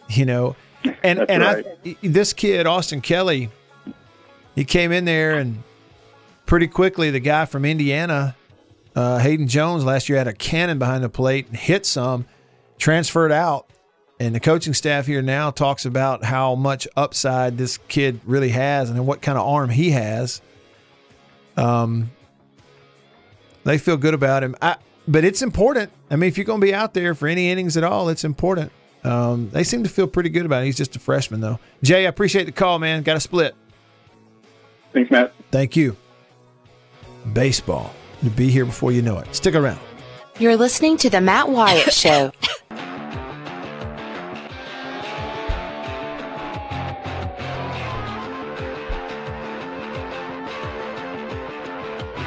[0.09, 0.55] you know?
[1.03, 1.65] And, That's and right.
[1.85, 3.49] I, this kid, Austin Kelly,
[4.55, 5.63] he came in there and
[6.45, 8.35] pretty quickly the guy from Indiana,
[8.95, 12.25] uh, Hayden Jones, last year had a cannon behind the plate and hit some,
[12.77, 13.67] transferred out.
[14.19, 18.89] And the coaching staff here now talks about how much upside this kid really has
[18.89, 20.41] and what kind of arm he has.
[21.57, 22.11] Um,
[23.63, 24.55] they feel good about him.
[24.61, 24.75] I,
[25.07, 25.91] but it's important.
[26.09, 28.23] I mean, if you're going to be out there for any innings at all, it's
[28.23, 28.71] important.
[29.03, 30.65] Um, they seem to feel pretty good about it.
[30.67, 31.59] He's just a freshman, though.
[31.81, 33.01] Jay, I appreciate the call, man.
[33.03, 33.55] Got a split.
[34.93, 35.33] Thanks, Matt.
[35.51, 35.95] Thank you.
[37.33, 37.93] Baseball.
[38.23, 39.33] To be here before you know it.
[39.33, 39.79] Stick around.
[40.37, 42.31] You're listening to The Matt Wyatt Show.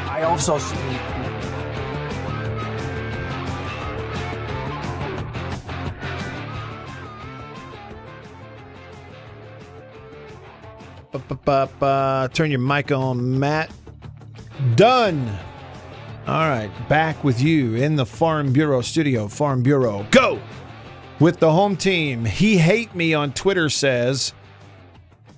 [0.09, 0.94] I also see
[11.15, 12.29] Ba-ba-ba-ba.
[12.35, 13.71] Turn your mic on, Matt.
[14.75, 15.39] Done.
[16.27, 19.29] All right, back with you in the Farm Bureau studio.
[19.29, 20.41] Farm Bureau, go
[21.21, 22.25] with the home team.
[22.25, 24.33] He hate me on Twitter says.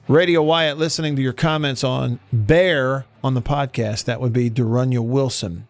[0.09, 4.05] Radio Wyatt, listening to your comments on Bear on the podcast.
[4.05, 5.69] That would be De'Runnya Wilson.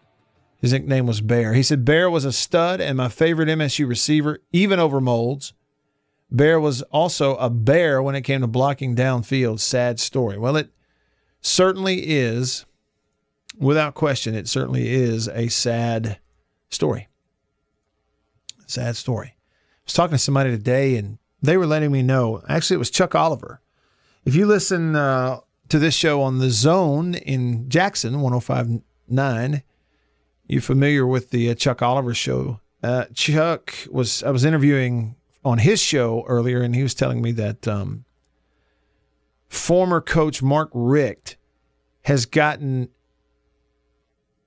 [0.61, 1.53] His nickname was Bear.
[1.53, 5.51] He said Bear was a stud and my favorite MSU receiver, even over Moulds.
[6.29, 9.59] Bear was also a bear when it came to blocking downfield.
[9.59, 10.37] Sad story.
[10.37, 10.69] Well, it
[11.41, 12.65] certainly is,
[13.57, 16.19] without question, it certainly is a sad
[16.69, 17.07] story.
[18.65, 19.35] Sad story.
[19.37, 22.41] I was talking to somebody today and they were letting me know.
[22.49, 23.61] Actually, it was Chuck Oliver.
[24.25, 29.63] If you listen uh, to this show on the Zone in Jackson, 105.9,
[30.47, 32.59] you're familiar with the uh, Chuck Oliver show.
[32.83, 37.31] Uh, Chuck was, I was interviewing on his show earlier, and he was telling me
[37.33, 38.05] that um,
[39.47, 41.37] former coach Mark Richt
[42.03, 42.89] has gotten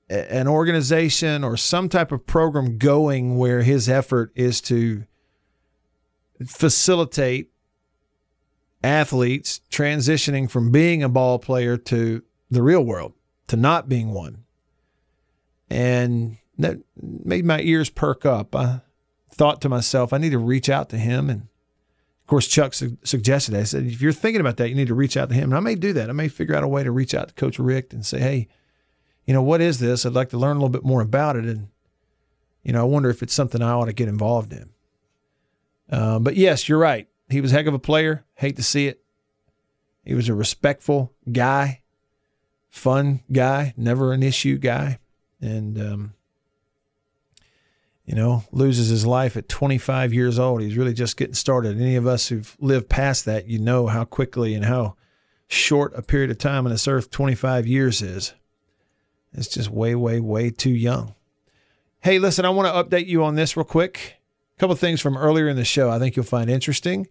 [0.09, 5.05] a- an organization or some type of program going where his effort is to
[6.46, 7.50] facilitate
[8.83, 13.12] athletes transitioning from being a ball player to the real world,
[13.46, 14.44] to not being one.
[15.68, 18.55] And that made my ears perk up.
[19.33, 21.31] Thought to myself, I need to reach out to him.
[21.31, 23.61] And of course, Chuck su- suggested that.
[23.61, 25.51] I said, if you're thinking about that, you need to reach out to him.
[25.51, 26.11] And I may do that.
[26.11, 28.49] I may figure out a way to reach out to Coach Richt and say, hey,
[29.25, 30.05] you know, what is this?
[30.05, 31.45] I'd like to learn a little bit more about it.
[31.45, 31.69] And,
[32.62, 34.71] you know, I wonder if it's something I ought to get involved in.
[35.90, 37.09] Uh, but yes, you're right.
[37.29, 38.25] He was a heck of a player.
[38.35, 39.03] Hate to see it.
[40.05, 41.83] He was a respectful guy,
[42.69, 44.99] fun guy, never an issue guy.
[45.41, 46.14] And, um,
[48.11, 50.61] you know, loses his life at 25 years old.
[50.61, 51.80] He's really just getting started.
[51.80, 54.96] Any of us who've lived past that, you know how quickly and how
[55.46, 58.34] short a period of time on this earth 25 years is.
[59.32, 61.14] It's just way, way, way too young.
[62.00, 64.16] Hey, listen, I want to update you on this real quick.
[64.56, 67.06] A couple things from earlier in the show I think you'll find interesting.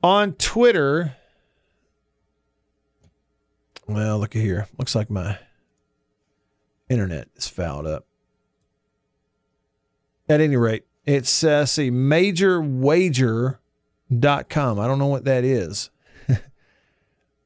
[0.00, 1.16] On Twitter,
[3.88, 4.68] well, look at here.
[4.78, 5.38] Looks like my
[6.88, 8.06] internet is fouled up.
[10.30, 14.78] At any rate, it's uh, see majorwager.com.
[14.78, 15.90] I don't know what that is.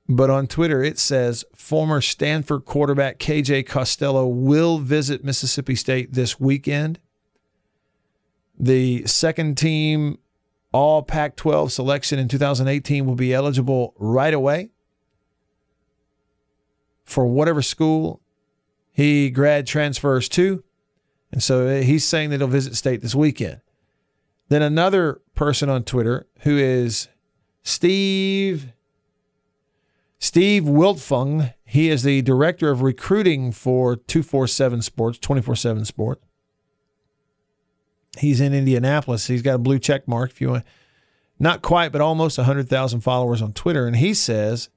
[0.08, 6.38] but on Twitter it says former Stanford quarterback KJ Costello will visit Mississippi State this
[6.38, 6.98] weekend.
[8.58, 10.18] The second team
[10.70, 14.68] All Pac 12 selection in 2018 will be eligible right away
[17.06, 18.20] for whatever school
[18.92, 20.63] he grad transfers to.
[21.34, 23.60] And so eh, he's saying that he'll visit state this weekend.
[24.50, 27.08] Then another person on Twitter who is
[27.64, 28.72] Steve
[30.20, 31.52] Steve Wiltfong.
[31.64, 36.24] He is the director of recruiting for 247 Sports, 24 7 Sports.
[38.16, 39.26] He's in Indianapolis.
[39.26, 40.64] He's got a blue check mark, if you want.
[41.40, 43.88] Not quite, but almost 100,000 followers on Twitter.
[43.88, 44.68] And he says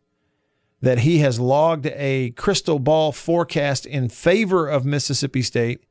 [0.82, 5.84] that he has logged a crystal ball forecast in favor of Mississippi State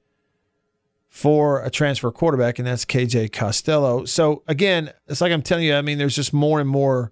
[1.16, 4.04] for a transfer quarterback, and that's KJ Costello.
[4.04, 7.10] So, again, it's like I'm telling you, I mean, there's just more and more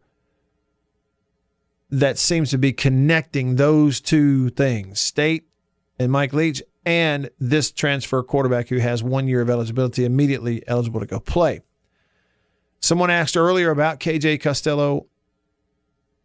[1.89, 5.49] that seems to be connecting those two things State
[5.99, 11.01] and Mike Leach, and this transfer quarterback who has one year of eligibility, immediately eligible
[11.01, 11.63] to go play.
[12.81, 15.07] Someone asked earlier about KJ Costello.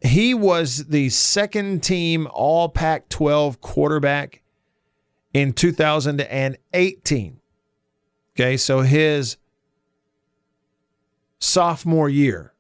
[0.02, 4.42] He was the second team All Pac 12 quarterback
[5.34, 7.39] in 2018.
[8.40, 9.36] Okay, so his
[11.40, 12.54] sophomore year,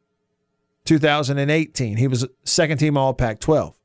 [0.83, 3.77] 2018, he was second team All Pac 12.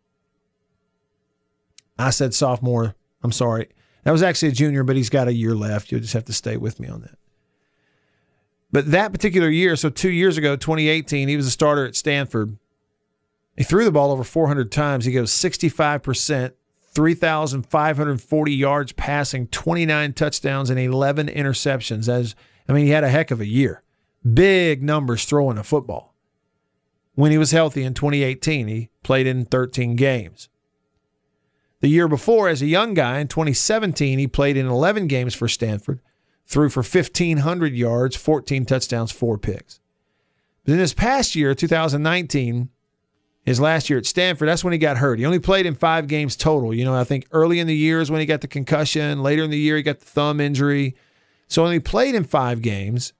[1.96, 2.96] I said sophomore.
[3.22, 3.68] I'm sorry.
[4.02, 5.92] That was actually a junior, but he's got a year left.
[5.92, 7.16] You'll just have to stay with me on that.
[8.72, 12.58] But that particular year, so two years ago, 2018, he was a starter at Stanford.
[13.56, 15.04] He threw the ball over 400 times.
[15.04, 16.54] He goes 65%,
[16.94, 22.08] 3,540 yards passing, 29 touchdowns, and 11 interceptions.
[22.08, 22.34] As
[22.68, 23.82] I mean, he had a heck of a year.
[24.32, 26.14] Big numbers throwing a football.
[27.14, 30.48] When he was healthy in 2018, he played in 13 games.
[31.80, 35.48] The year before, as a young guy in 2017, he played in 11 games for
[35.48, 36.00] Stanford,
[36.46, 39.80] threw for 1,500 yards, 14 touchdowns, four picks.
[40.64, 42.70] But in this past year, 2019,
[43.44, 45.18] his last year at Stanford, that's when he got hurt.
[45.18, 46.72] He only played in five games total.
[46.72, 49.22] You know, I think early in the year is when he got the concussion.
[49.22, 50.96] Later in the year, he got the thumb injury.
[51.46, 53.12] So only played in five games,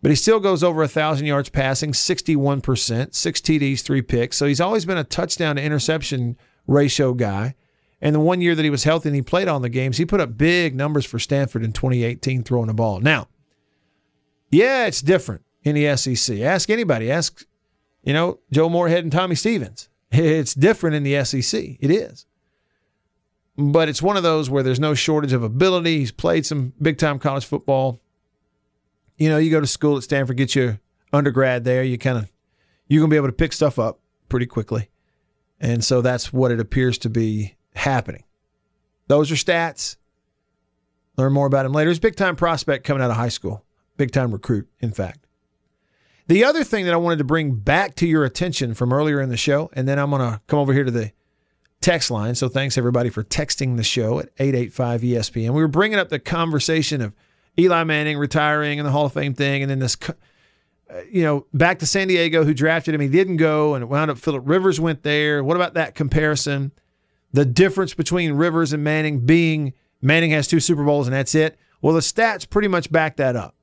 [0.00, 4.36] but he still goes over a thousand yards passing, 61%, six TDs, three picks.
[4.36, 6.36] So he's always been a touchdown to interception
[6.68, 7.56] ratio guy.
[8.00, 10.04] And the one year that he was healthy and he played on the games, he
[10.04, 13.00] put up big numbers for Stanford in 2018 throwing the ball.
[13.00, 13.28] Now,
[14.50, 16.38] yeah, it's different in the SEC.
[16.40, 17.10] Ask anybody.
[17.10, 17.44] Ask,
[18.06, 19.90] you know, Joe Moorhead and Tommy Stevens.
[20.12, 21.60] It's different in the SEC.
[21.80, 22.24] It is.
[23.58, 25.98] But it's one of those where there's no shortage of ability.
[25.98, 28.00] He's played some big time college football.
[29.18, 30.80] You know, you go to school at Stanford, get your
[31.12, 32.30] undergrad there, you kind of
[32.86, 33.98] you're gonna be able to pick stuff up
[34.28, 34.88] pretty quickly.
[35.58, 38.24] And so that's what it appears to be happening.
[39.08, 39.96] Those are stats.
[41.16, 41.90] Learn more about him later.
[41.90, 43.64] He's a big time prospect coming out of high school,
[43.96, 45.25] big time recruit, in fact.
[46.28, 49.28] The other thing that I wanted to bring back to your attention from earlier in
[49.28, 51.12] the show, and then I'm going to come over here to the
[51.80, 52.34] text line.
[52.34, 55.50] So thanks everybody for texting the show at 885 ESPN.
[55.50, 57.14] We were bringing up the conversation of
[57.58, 60.12] Eli Manning retiring and the Hall of Fame thing, and then this, uh,
[61.10, 63.00] you know, back to San Diego, who drafted him.
[63.00, 65.44] He didn't go, and it wound up Philip Rivers went there.
[65.44, 66.72] What about that comparison?
[67.32, 69.74] The difference between Rivers and Manning being
[70.06, 71.58] Manning has two Super Bowls and that's it.
[71.82, 73.55] Well, the stats pretty much back that up.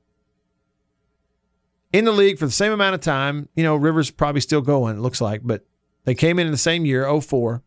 [1.94, 4.96] In the league for the same amount of time, you know, Rivers probably still going,
[4.96, 5.64] it looks like, but
[6.02, 7.62] they came in in the same year, 04.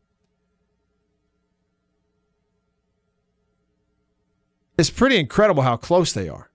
[4.77, 6.51] It's pretty incredible how close they are.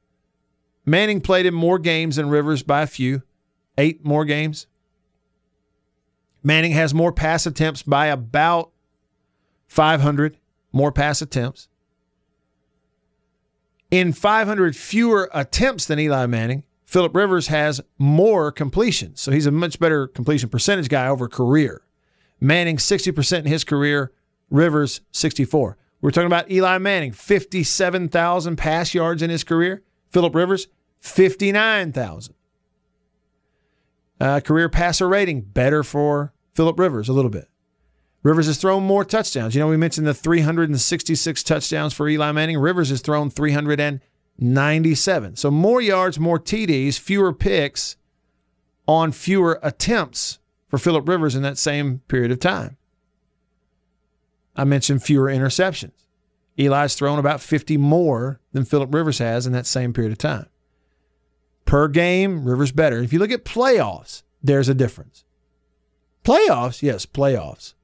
[0.85, 3.23] Manning played in more games than Rivers by a few,
[3.79, 4.67] eight more games.
[6.43, 8.71] Manning has more pass attempts by about
[9.69, 10.37] 500
[10.73, 11.69] more pass attempts.
[13.91, 19.19] In 500 fewer attempts than Eli Manning, Philip Rivers has more completions.
[19.23, 21.81] So he's a much better completion percentage guy over career.
[22.39, 24.13] Manning 60% in his career,
[24.51, 25.79] Rivers 64.
[26.03, 29.83] We're talking about Eli Manning, 57,000 pass yards in his career.
[30.11, 30.69] Philip Rivers,
[31.01, 32.35] 59,000.
[34.21, 37.49] Uh, career passer rating, better for Philip Rivers a little bit.
[38.23, 39.55] Rivers has thrown more touchdowns.
[39.55, 42.59] You know, we mentioned the 366 touchdowns for Eli Manning.
[42.59, 43.31] Rivers has thrown
[44.39, 45.37] 397.
[45.37, 47.97] So more yards, more TDs, fewer picks
[48.87, 52.77] on fewer attempts for Philip Rivers in that same period of time.
[54.57, 55.93] I mentioned fewer interceptions.
[56.59, 60.47] Eli's thrown about 50 more than Philip Rivers has in that same period of time.
[61.65, 63.01] Per game, Rivers better.
[63.01, 65.25] If you look at playoffs, there's a difference.
[66.25, 67.75] Playoffs, yes, playoffs.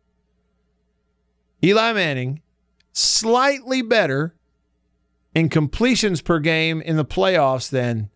[1.62, 2.42] Eli Manning,
[2.92, 4.34] slightly better
[5.34, 8.10] in completions per game in the playoffs than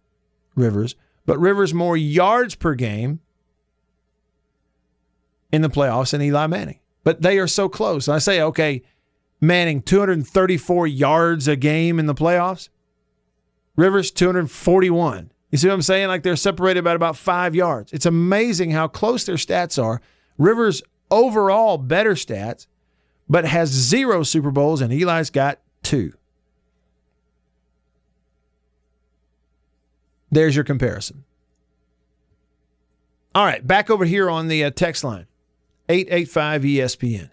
[0.54, 0.94] Rivers,
[1.26, 3.20] but Rivers more yards per game
[5.52, 6.80] in the playoffs than Eli Manning.
[7.04, 8.08] But they are so close.
[8.08, 8.82] And I say, okay,
[9.40, 12.68] Manning 234 yards a game in the playoffs.
[13.76, 15.32] Rivers 241.
[15.50, 16.08] You see what I'm saying?
[16.08, 17.92] Like they're separated by about five yards.
[17.92, 20.00] It's amazing how close their stats are.
[20.38, 22.66] Rivers overall better stats,
[23.28, 26.14] but has zero Super Bowls, and Eli's got two.
[30.32, 31.24] There's your comparison.
[33.34, 35.26] All right, back over here on the uh, text line
[35.88, 37.30] 885 ESPN.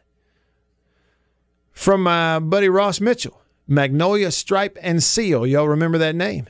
[1.72, 5.48] From my buddy Ross Mitchell, Magnolia Stripe and Seal.
[5.48, 6.48] Y'all remember that name?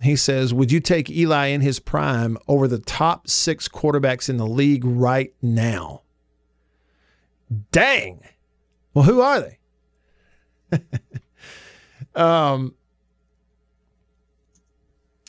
[0.00, 4.36] He says, Would you take Eli in his prime over the top six quarterbacks in
[4.36, 6.02] the league right now?
[7.72, 8.20] Dang.
[8.94, 10.80] Well, who are they?
[12.14, 12.74] um,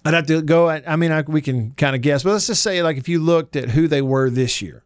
[0.06, 0.70] I'd have to go.
[0.70, 3.20] I mean, I, we can kind of guess, but let's just say, like, if you
[3.20, 4.84] looked at who they were this year,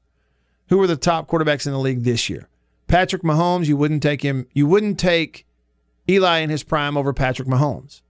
[0.70, 2.47] who were the top quarterbacks in the league this year?
[2.88, 4.47] Patrick Mahomes, you wouldn't take him.
[4.53, 5.45] You wouldn't take
[6.09, 8.01] Eli in his prime over Patrick Mahomes.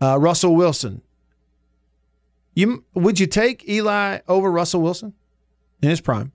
[0.00, 1.02] Uh, Russell Wilson.
[2.54, 5.12] You would you take Eli over Russell Wilson
[5.82, 6.32] in his prime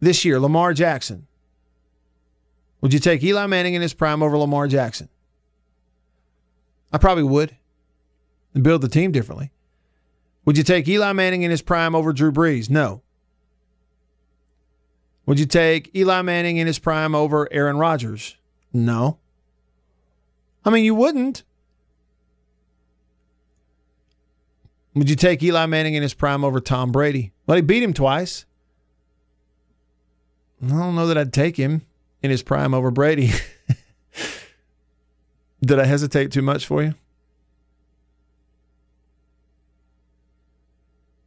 [0.00, 0.38] this year?
[0.38, 1.26] Lamar Jackson.
[2.80, 5.08] Would you take Eli Manning in his prime over Lamar Jackson?
[6.92, 7.56] I probably would.
[8.54, 9.50] And build the team differently.
[10.44, 12.70] Would you take Eli Manning in his prime over Drew Brees?
[12.70, 13.02] No.
[15.26, 18.36] Would you take Eli Manning in his prime over Aaron Rodgers?
[18.72, 19.18] No.
[20.64, 21.42] I mean, you wouldn't.
[24.94, 27.32] Would you take Eli Manning in his prime over Tom Brady?
[27.46, 28.46] Well, he beat him twice.
[30.62, 31.82] I don't know that I'd take him
[32.22, 33.30] in his prime over Brady.
[35.60, 36.94] Did I hesitate too much for you?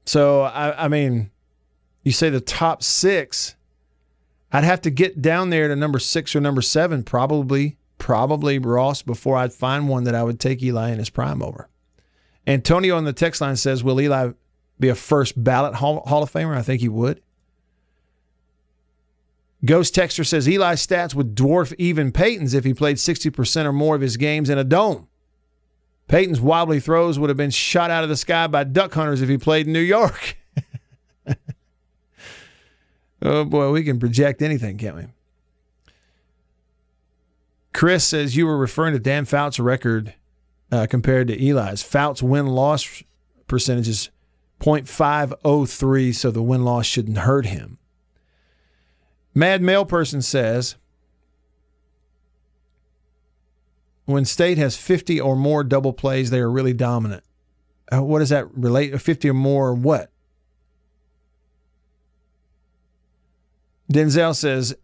[0.05, 1.31] So, I, I mean,
[2.03, 3.55] you say the top six.
[4.51, 9.01] I'd have to get down there to number six or number seven, probably, probably Ross,
[9.01, 11.69] before I'd find one that I would take Eli in his prime over.
[12.47, 14.31] Antonio on the text line says, Will Eli
[14.79, 16.57] be a first ballot Hall, Hall of Famer?
[16.57, 17.21] I think he would.
[19.63, 23.95] Ghost Texter says Eli's stats would dwarf even Peyton's if he played 60% or more
[23.95, 25.07] of his games in a dome.
[26.07, 29.29] Peyton's wobbly throws would have been shot out of the sky by duck hunters if
[29.29, 30.35] he played in New York.
[33.21, 35.05] oh boy, we can project anything, can't we?
[37.73, 40.13] Chris says you were referring to Dan Fouts' record
[40.71, 41.83] uh, compared to Eli's.
[41.83, 43.03] Fouts' win loss
[43.47, 44.09] percentage is
[44.59, 47.77] 0.503, so the win loss shouldn't hurt him.
[49.33, 50.75] Mad Mail Person says
[54.05, 57.23] when state has 50 or more double plays, they are really dominant.
[57.91, 58.99] Uh, what does that relate?
[58.99, 60.09] 50 or more, what?
[63.91, 64.75] Denzel says,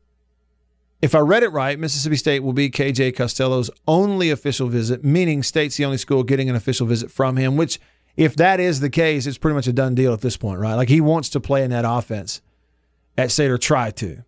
[1.02, 5.44] if I read it right, Mississippi State will be KJ Costello's only official visit, meaning
[5.44, 7.80] State's the only school getting an official visit from him, which,
[8.18, 10.74] if that is the case, it's pretty much a done deal at this point, right?
[10.74, 12.42] Like he wants to play in that offense
[13.18, 14.24] at State or try to.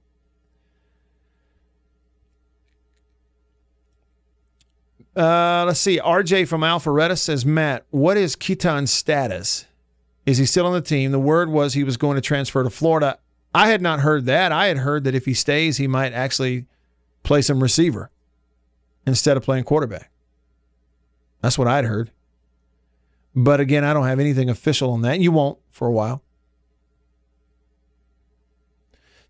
[5.15, 5.99] Uh, let's see.
[5.99, 9.65] RJ from Alpharetta says, Matt, what is Keaton's status?
[10.25, 11.11] Is he still on the team?
[11.11, 13.17] The word was he was going to transfer to Florida.
[13.53, 14.51] I had not heard that.
[14.51, 16.65] I had heard that if he stays, he might actually
[17.23, 18.11] play some receiver
[19.07, 20.11] instead of playing quarterback.
[21.41, 22.11] That's what I'd heard.
[23.35, 25.19] But again, I don't have anything official on that.
[25.19, 26.23] You won't for a while.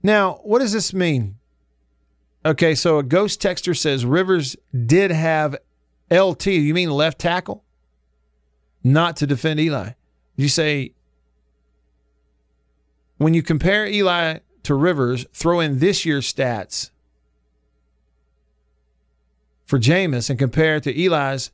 [0.01, 1.35] Now, what does this mean?
[2.45, 4.55] Okay, so a ghost texter says Rivers
[4.85, 5.57] did have
[6.11, 6.47] LT.
[6.47, 7.63] You mean left tackle?
[8.83, 9.91] Not to defend Eli.
[10.35, 10.93] You say
[13.17, 16.89] when you compare Eli to Rivers, throw in this year's stats
[19.65, 21.51] for Jameis and compare it to Eli's.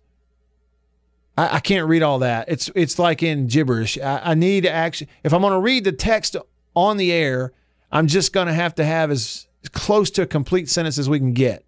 [1.37, 2.47] I, I can't read all that.
[2.47, 3.97] It's it's like in gibberish.
[3.97, 6.37] I, I need to actually, if I'm going to read the text
[6.75, 7.51] on the air,
[7.91, 11.19] I'm just going to have to have as close to a complete sentence as we
[11.19, 11.65] can get.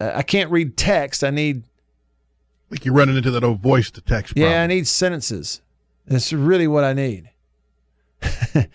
[0.00, 1.22] Uh, I can't read text.
[1.22, 1.64] I need.
[2.70, 4.34] Like you're running into that old voice to text.
[4.36, 4.62] Yeah.
[4.62, 5.60] I need sentences.
[6.06, 7.30] That's really what I need.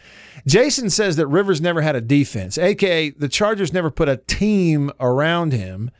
[0.47, 4.91] Jason says that Rivers never had a defense, aka the Chargers never put a team
[4.99, 5.91] around him.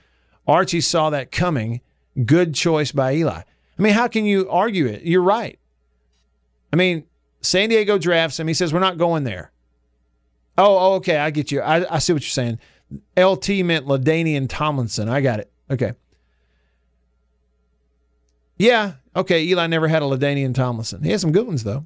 [0.47, 1.81] Archie saw that coming.
[2.25, 3.41] Good choice by Eli.
[3.77, 5.03] I mean, how can you argue it?
[5.03, 5.59] You're right.
[6.71, 7.05] I mean,
[7.41, 8.47] San Diego drafts him.
[8.47, 9.51] He says, We're not going there.
[10.57, 11.17] Oh, oh okay.
[11.17, 11.61] I get you.
[11.61, 12.59] I, I see what you're saying.
[13.17, 15.09] LT meant LaDainian Tomlinson.
[15.09, 15.51] I got it.
[15.69, 15.93] Okay.
[18.57, 18.93] Yeah.
[19.15, 19.43] Okay.
[19.43, 21.03] Eli never had a LaDainian Tomlinson.
[21.03, 21.85] He had some good ones though.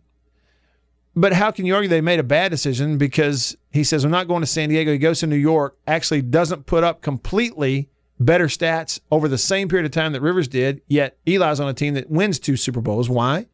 [1.15, 4.27] But how can you argue they made a bad decision because he says, I'm not
[4.27, 4.91] going to San Diego.
[4.91, 7.89] He goes to New York, actually doesn't put up completely
[8.19, 11.73] better stats over the same period of time that Rivers did, yet Eli's on a
[11.73, 13.09] team that wins two Super Bowls.
[13.09, 13.47] Why?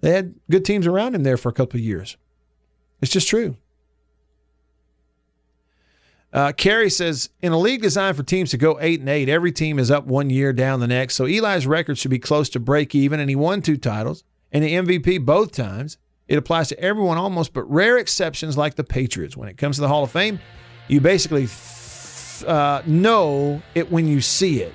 [0.00, 2.16] They had good teams around him there for a couple of years.
[3.00, 3.56] It's just true.
[6.34, 9.52] Uh, Kerry says in a league designed for teams to go eight and eight, every
[9.52, 11.14] team is up one year down the next.
[11.14, 14.64] So Eli's record should be close to break even, and he won two titles and
[14.64, 15.96] the MVP both times.
[16.26, 19.36] It applies to everyone almost, but rare exceptions like the Patriots.
[19.36, 20.40] When it comes to the Hall of Fame,
[20.88, 21.46] you basically
[22.48, 24.74] uh, know it when you see it.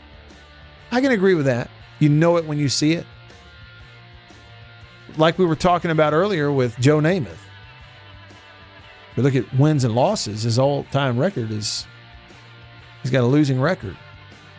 [0.91, 1.69] I can agree with that.
[1.99, 3.05] You know it when you see it.
[5.17, 7.48] Like we were talking about earlier with Joe Namath.
[9.15, 11.85] You look at wins and losses, his all time record is
[13.01, 13.97] he's got a losing record.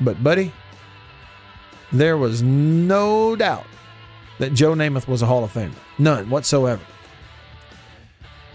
[0.01, 0.53] But, buddy,
[1.93, 3.67] there was no doubt
[4.39, 5.73] that Joe Namath was a Hall of Famer.
[5.99, 6.83] None whatsoever.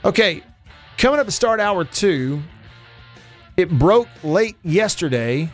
[0.03, 0.43] Okay,
[0.97, 2.41] coming up to start hour two,
[3.57, 5.49] it broke late yesterday.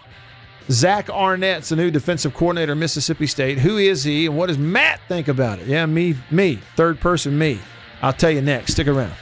[0.69, 3.57] Zach Arnett's the new defensive coordinator Mississippi State.
[3.57, 5.67] Who is he and what does Matt think about it?
[5.67, 7.59] Yeah, me, me, third person me.
[8.01, 8.73] I'll tell you next.
[8.73, 9.13] Stick around.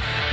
[0.00, 0.27] Bye.